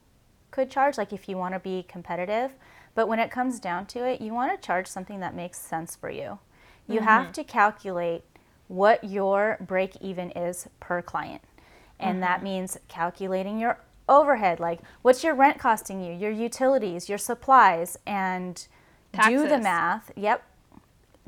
[0.50, 2.54] could charge, like if you want to be competitive.
[2.96, 5.96] But when it comes down to it, you want to charge something that makes sense
[5.96, 6.40] for you.
[6.88, 7.06] You mm-hmm.
[7.06, 8.24] have to calculate
[8.68, 11.42] what your break even is per client.
[12.02, 12.22] And mm-hmm.
[12.22, 13.80] that means calculating your
[14.10, 18.68] overhead, like what's your rent costing you, your utilities, your supplies, and
[19.14, 19.42] Taxes.
[19.44, 20.12] do the math.
[20.16, 20.44] Yep.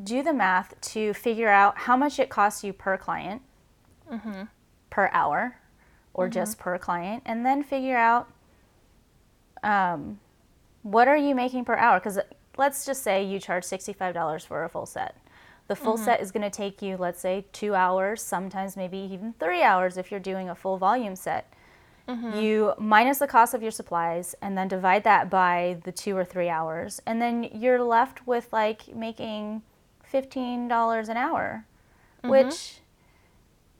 [0.04, 3.42] Do the math to figure out how much it costs you per client,
[4.12, 4.44] mm-hmm.
[4.90, 5.60] per hour,
[6.14, 6.34] or mm-hmm.
[6.34, 8.30] just per client, and then figure out
[9.64, 10.20] um,
[10.82, 12.00] what are you making per hour?
[12.00, 12.20] Because
[12.58, 15.16] let's just say you charge $65 for a full set.
[15.68, 16.04] The full mm-hmm.
[16.04, 19.98] set is going to take you, let's say, two hours, sometimes maybe even three hours
[19.98, 21.54] if you're doing a full volume set.
[22.08, 22.38] Mm-hmm.
[22.38, 26.26] You minus the cost of your supplies and then divide that by the two or
[26.26, 27.02] three hours.
[27.06, 29.62] And then you're left with like making
[30.14, 31.66] $15 an hour,
[32.20, 32.30] mm-hmm.
[32.30, 32.80] which,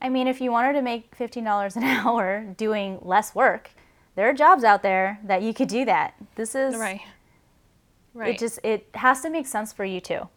[0.00, 3.70] I mean, if you wanted to make $15 an hour doing less work,
[4.14, 6.14] there are jobs out there that you could do that.
[6.36, 7.00] This is right.
[8.14, 8.34] Right.
[8.34, 10.28] It just it has to make sense for you too.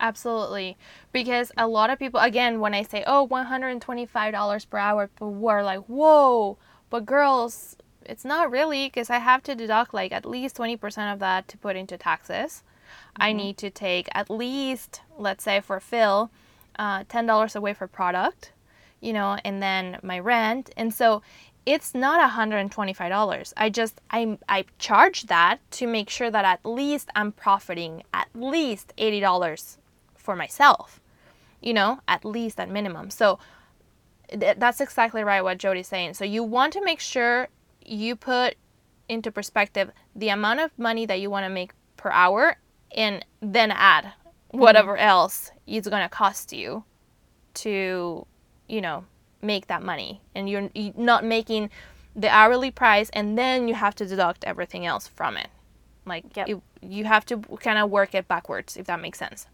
[0.00, 0.76] Absolutely.
[1.12, 5.64] Because a lot of people again when I say, "Oh, $125 per hour," people are
[5.64, 6.56] like, "Whoa."
[6.90, 11.18] But girls, it's not really because I have to deduct like at least 20% of
[11.18, 12.62] that to put into taxes.
[12.62, 13.22] Mm-hmm.
[13.22, 16.30] I need to take at least, let's say for fill,
[16.78, 18.52] uh, $10 away for product,
[19.00, 20.70] you know, and then my rent.
[20.76, 21.22] And so
[21.66, 23.52] it's not $125.
[23.56, 28.28] I just I I charge that to make sure that at least I'm profiting at
[28.34, 29.76] least $80
[30.28, 31.00] for myself.
[31.62, 33.08] You know, at least at minimum.
[33.08, 33.38] So
[34.28, 36.14] th- that's exactly right what Jody's saying.
[36.14, 37.48] So you want to make sure
[37.82, 38.56] you put
[39.08, 42.58] into perspective the amount of money that you want to make per hour
[42.94, 44.12] and then add
[44.50, 45.14] whatever mm-hmm.
[45.14, 46.84] else it's going to cost you
[47.54, 48.26] to,
[48.68, 49.06] you know,
[49.40, 51.70] make that money and you're, you're not making
[52.14, 55.48] the hourly price and then you have to deduct everything else from it
[56.04, 56.48] like Yep.
[56.48, 59.46] you, you have to kind of work it backwards if that makes sense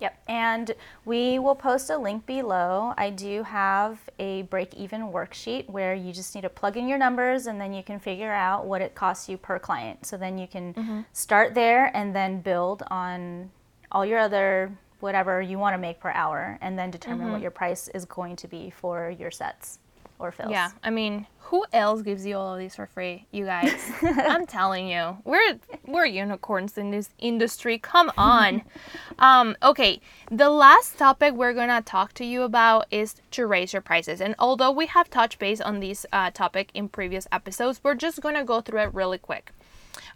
[0.00, 0.22] Yep.
[0.28, 0.74] And
[1.04, 2.94] we will post a link below.
[2.96, 6.98] I do have a break even worksheet where you just need to plug in your
[6.98, 10.06] numbers and then you can figure out what it costs you per client.
[10.06, 11.00] So then you can mm-hmm.
[11.12, 13.50] start there and then build on
[13.92, 17.42] all your other whatever you want to make per hour and then determine what mm-hmm.
[17.42, 19.79] your price is going to be for your sets
[20.20, 20.50] or fills.
[20.50, 23.26] Yeah, I mean, who else gives you all of these for free?
[23.32, 23.74] You guys.
[24.02, 27.78] I'm telling you, we're we're unicorns in this industry.
[27.78, 28.62] Come on.
[29.18, 30.00] um, okay,
[30.30, 34.20] the last topic we're gonna talk to you about is to raise your prices.
[34.20, 38.20] And although we have touched base on this uh, topic in previous episodes, we're just
[38.20, 39.50] gonna go through it really quick.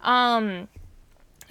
[0.02, 0.68] Um,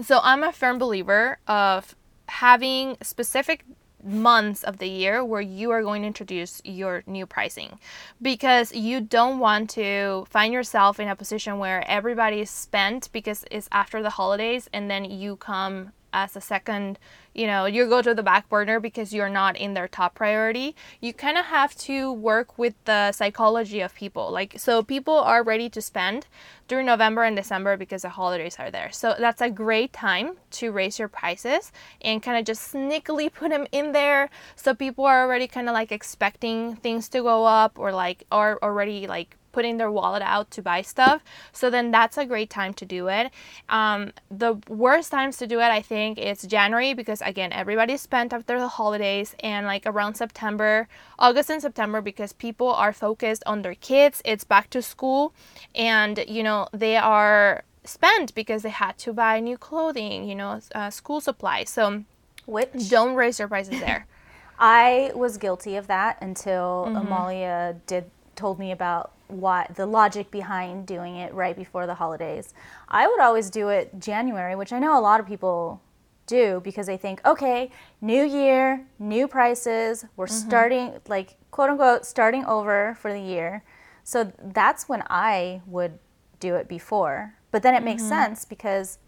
[0.01, 1.95] so I'm a firm believer of
[2.27, 3.65] having specific
[4.03, 7.79] months of the year where you are going to introduce your new pricing.
[8.21, 13.45] Because you don't want to find yourself in a position where everybody is spent because
[13.51, 16.99] it's after the holidays and then you come as a second
[17.33, 20.75] you know you go to the back burner because you're not in their top priority.
[21.01, 24.31] You kind of have to work with the psychology of people.
[24.31, 26.27] Like so people are ready to spend
[26.67, 28.91] during november and december because the holidays are there.
[28.91, 31.71] So that's a great time to raise your prices
[32.01, 34.29] and kind of just sneakily put them in there.
[34.55, 38.59] So people are already kind of like expecting things to go up or like are
[38.61, 41.23] already like putting their wallet out to buy stuff.
[41.53, 43.31] So then that's a great time to do it.
[43.69, 48.33] Um, the worst times to do it, I think, is January because again, everybody's spent
[48.33, 50.89] after the holidays and like around September,
[51.19, 54.21] August and September because people are focused on their kids.
[54.25, 55.33] It's back to school
[55.75, 60.59] and you know, they are spent because they had to buy new clothing, you know,
[60.75, 61.69] uh, school supplies.
[61.69, 62.03] So
[62.45, 64.07] Which don't raise your prices there.
[64.59, 66.95] I was guilty of that until Mm-hmm.
[66.97, 72.53] Amalia did told me about what the logic behind doing it right before the holidays.
[72.87, 75.81] I would always do it January, which I know a lot of people
[76.25, 77.69] do because they think, okay,
[78.01, 80.37] new year, new prices, we're Mm-hmm.
[80.47, 83.63] starting like quote unquote starting over for the year.
[84.03, 85.99] So that's when I would
[86.39, 87.35] do it before.
[87.51, 88.09] But then it makes Mm-hmm.
[88.09, 88.99] sense because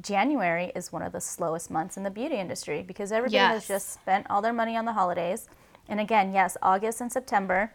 [0.00, 3.92] January is one of the slowest months in the beauty industry because everybody has just
[3.92, 5.48] spent all their money on the holidays.
[5.88, 7.72] And again, yes, August and September,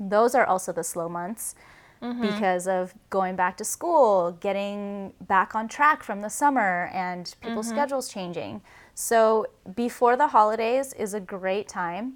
[0.00, 1.54] those are also the slow months
[2.02, 2.22] mm-hmm.
[2.22, 7.66] because of going back to school, getting back on track from the summer, and people's
[7.66, 7.76] mm-hmm.
[7.76, 8.62] schedules changing.
[8.94, 9.46] So,
[9.76, 12.14] before the holidays is a great time.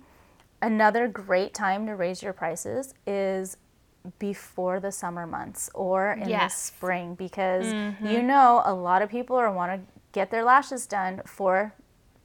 [0.62, 3.58] Another great time to raise your prices is
[4.18, 8.26] before the summer months or in the spring because you mm-hmm.
[8.26, 9.80] know a lot of people are want to
[10.12, 11.74] get their lashes done for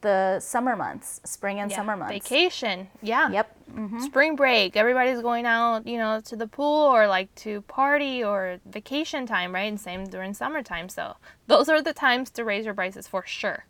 [0.00, 2.12] the summer months, spring and Yeah, summer months.
[2.12, 2.88] Vacation.
[3.02, 3.30] Yeah.
[3.30, 3.56] Yep.
[4.00, 8.58] spring break everybody's going out you know to the pool or like to party or
[8.66, 11.14] vacation time right and same during summertime so
[11.46, 13.64] those are the times to raise your prices for sure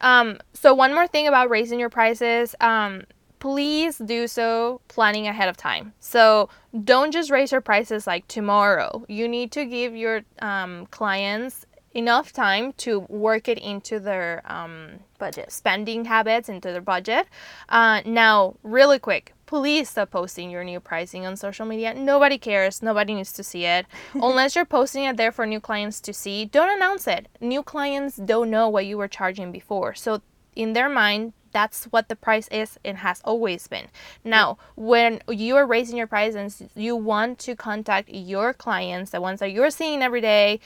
[0.00, 3.04] um, so one more thing about raising your prices um,
[3.38, 6.48] please do so planning ahead of time so
[6.84, 11.64] don't just raise your prices like tomorrow you need to give your um, clients
[11.96, 15.50] enough time to work it into their um, Budget.
[15.50, 17.26] spending habits into their budget.
[17.70, 21.94] Uh, now, really quick, please stop posting your new pricing on social media.
[21.94, 22.82] Nobody cares.
[22.82, 23.86] Nobody needs to see it.
[24.14, 27.28] Unless you're posting it there for new clients to see, don't announce it.
[27.40, 29.94] New clients don't know what you were charging before.
[29.94, 30.20] So,
[30.54, 33.86] in their mind, that's what the price is and has always been.
[34.22, 39.40] Now, when you are raising your prices, you want to contact your clients, the ones
[39.40, 40.60] that you're seeing every day,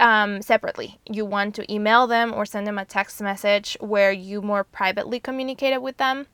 [0.00, 0.98] um, separately.
[1.10, 5.20] You want to email them or send them a text message where you more privately
[5.20, 6.26] communicated with them.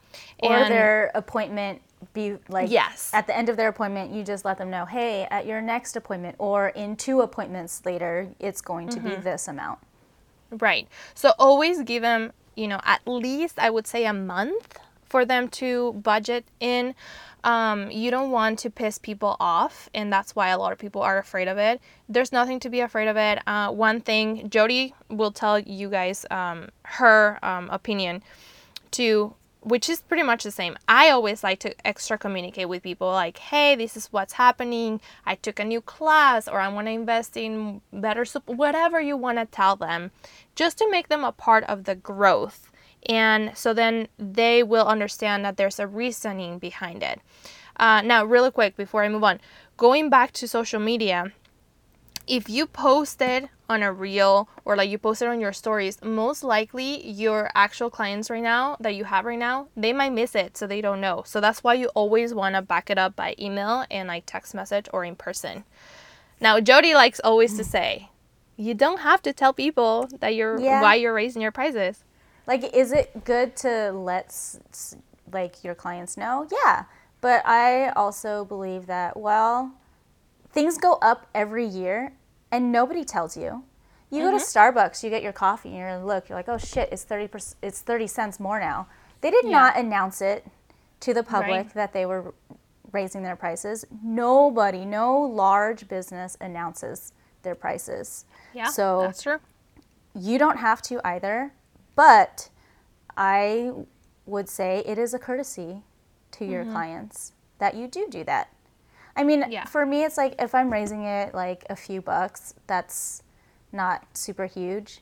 [0.42, 1.82] Or And- their appointment
[2.12, 3.10] be like Yes.
[3.14, 5.94] at the end of their appointment you just let them know hey at your next
[5.94, 9.08] appointment or in two appointments later it's going to Mm-hmm.
[9.08, 9.78] be this amount
[10.50, 10.88] Right.
[11.14, 15.48] So always give them, you know, at least I would say a month for them
[15.50, 16.94] to budget in.
[17.45, 21.03] Um, you don't want to piss people off, and that's why a lot of people
[21.03, 21.80] are afraid of it.
[22.09, 23.40] There's nothing to be afraid of it.
[23.47, 28.22] Uh, one thing, Jody will tell you guys um, her um, opinion
[28.93, 30.76] to which is pretty much the same.
[30.88, 35.01] I always like to extra communicate with people like, hey, this is what's happening.
[35.24, 39.16] I took a new class, or I want to invest in better, sup-, whatever you
[39.16, 40.11] want to tell them,
[40.57, 42.71] just to make them a part of the growth.
[43.07, 47.20] And so then they will understand that there's a reasoning behind it.
[47.76, 49.40] Uh, now, really quick before I move on,
[49.76, 51.32] going back to social media,
[52.26, 56.00] if you post it on a reel or like you post it on your stories,
[56.03, 60.34] most likely your actual clients right now that you have right now, they might miss
[60.34, 61.22] it so they don't know.
[61.26, 64.55] So that's why you always want to back it up by email and like text
[64.55, 65.64] message or in person.
[66.40, 68.11] Now, Jody likes always to say,
[68.57, 70.80] you don't have to tell people that you're Yeah.
[70.80, 72.05] why you're raising your prices.
[72.47, 74.34] Like, is it good to let
[75.32, 76.47] like your clients know?
[76.64, 76.84] Yeah,
[77.20, 79.72] but I also believe that well,
[80.51, 82.12] things go up every year,
[82.51, 83.64] and nobody tells you.
[84.11, 84.76] You go to mm-hmm.
[84.78, 87.30] Starbucks, you get your coffee, and you're look, you're like, oh shit, it's thirty
[87.62, 88.86] it's thirty cents more now.
[89.22, 89.51] They did Yeah.
[89.51, 90.45] not announce it
[91.01, 91.74] to the public Right.
[91.74, 92.34] that they were
[92.93, 93.86] raising their prices.
[94.03, 97.12] Nobody, no large business announces
[97.43, 98.26] their prices.
[98.53, 99.38] Yeah, So that's true.
[100.14, 101.53] you don't have to either,
[101.95, 102.49] but
[103.16, 103.72] I
[104.26, 105.82] would say it is a courtesy
[106.32, 106.72] to your mm-hmm.
[106.72, 108.49] clients that you do do that.
[109.14, 109.64] I mean, Yeah.
[109.66, 113.22] for me, it's like if I'm raising it like a few bucks, that's
[113.70, 115.01] not super huge.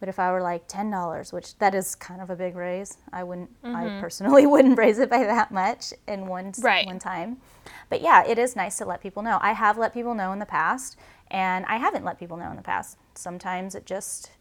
[0.00, 2.98] But if I were like ten dollars, which that is kind of a big raise,
[3.12, 3.50] I wouldn't.
[3.62, 4.00] I mm-hmm.
[4.00, 6.84] personally wouldn't raise it by that much in one Right.
[6.84, 7.36] one time.
[7.88, 9.38] But yeah, it is nice to let people know.
[9.40, 10.98] I have let people know in the past,
[11.30, 12.98] and I haven't let people know in the past.
[13.14, 14.32] Sometimes it just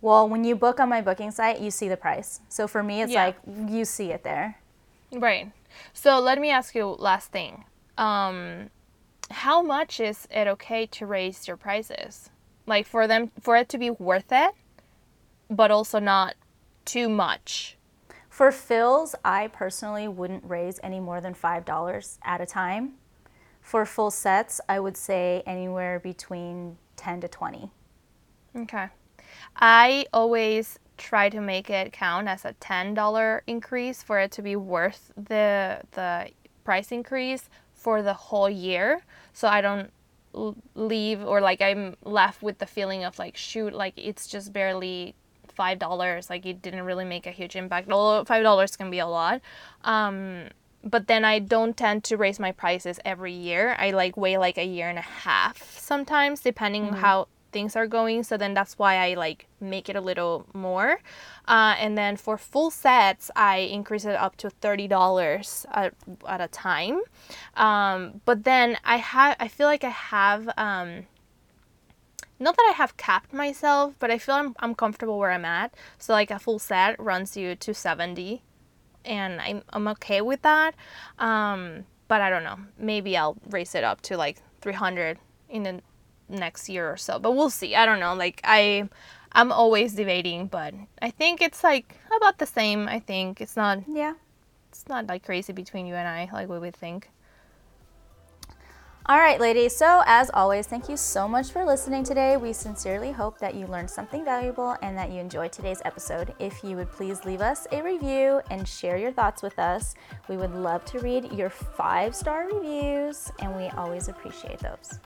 [0.00, 2.40] well, when you book on my booking site, you see the price.
[2.48, 3.26] So for me, it's Yeah.
[3.26, 4.58] like you see it there.
[5.12, 5.50] Right.
[5.92, 7.64] So let me ask you last thing.
[7.96, 8.70] Um,
[9.30, 12.30] how much is it okay to raise your prices?
[12.66, 14.54] Like for them for it to be worth it,
[15.50, 16.34] but also not
[16.84, 17.76] too much.
[18.28, 22.94] For fills, I personally wouldn't raise any more than $5 at a time.
[23.60, 27.70] For full sets, I would say anywhere between 10 to 20.
[28.56, 28.88] Okay.
[29.56, 34.42] I always try to make it count as a ten dollar increase for it to
[34.42, 36.30] be worth the the
[36.64, 39.02] price increase for the whole year.
[39.32, 39.90] So I don't
[40.74, 45.14] leave or like I'm left with the feeling of like shoot like it's just barely
[45.54, 46.28] five dollars.
[46.28, 47.90] Like it didn't really make a huge impact.
[47.90, 49.40] Although five dollars can be a lot.
[49.84, 50.48] Um
[50.84, 53.74] but then i don't tend to raise my prices every year.
[53.78, 58.22] I like wait like a year and a half sometimes depending how things are going
[58.22, 61.00] so then that's why i like make it a little more
[61.46, 65.94] uh, and then for full sets i increase it up to $30 at,
[66.26, 67.00] at a time
[67.54, 71.06] um, but then i have i feel like i have um,
[72.40, 75.74] not that I have capped myself, but I feel I'm, I'm comfortable where I'm at.
[75.98, 78.42] So like a full set runs you to 70
[79.04, 80.74] and I'm, I'm okay with that.
[81.18, 82.58] Um, but I don't know.
[82.78, 85.18] Maybe I'll raise it up to like 300
[85.48, 85.80] in the
[86.28, 87.18] next year or so.
[87.18, 87.74] But we'll see.
[87.74, 88.14] I don't know.
[88.14, 88.88] Like I
[89.32, 92.88] I'm always debating, but I think it's like about the same.
[92.88, 94.14] I think it's not Yeah.
[94.70, 97.10] it's not like crazy between you and I like we would think.
[99.10, 99.74] All right, ladies.
[99.74, 102.36] So, as always, thank you so much for listening today.
[102.36, 106.34] We sincerely hope that you learned something valuable and that you enjoyed today's episode.
[106.38, 109.94] If you would please leave us a review and share your thoughts with us,
[110.28, 114.98] we would love to read your five star reviews, and we always appreciate those.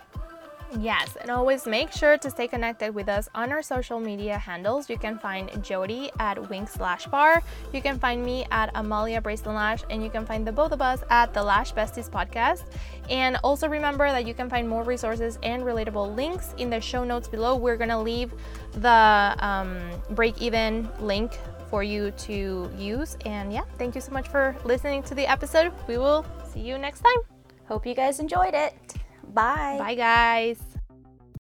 [0.78, 4.88] Yes, and always make sure to stay connected with us on our social media handles.
[4.88, 7.42] You can find Jody at Winkz Lash Bar.
[7.74, 10.80] You can find me at Amalia Brazen Lash, and you can find the both of
[10.80, 12.64] us at the Lash Besties podcast.
[13.10, 17.04] And also remember that you can find more resources and relatable links in the show
[17.04, 17.54] notes below.
[17.54, 18.32] We're gonna leave
[18.72, 19.78] the um,
[20.10, 23.18] break even link for you to use.
[23.26, 25.70] And yeah, thank you so much for listening to the episode.
[25.86, 27.18] We will see you next time.
[27.66, 29.01] Hope you guys enjoyed it.
[29.32, 29.78] Bye.
[29.78, 30.71] Bye, guys.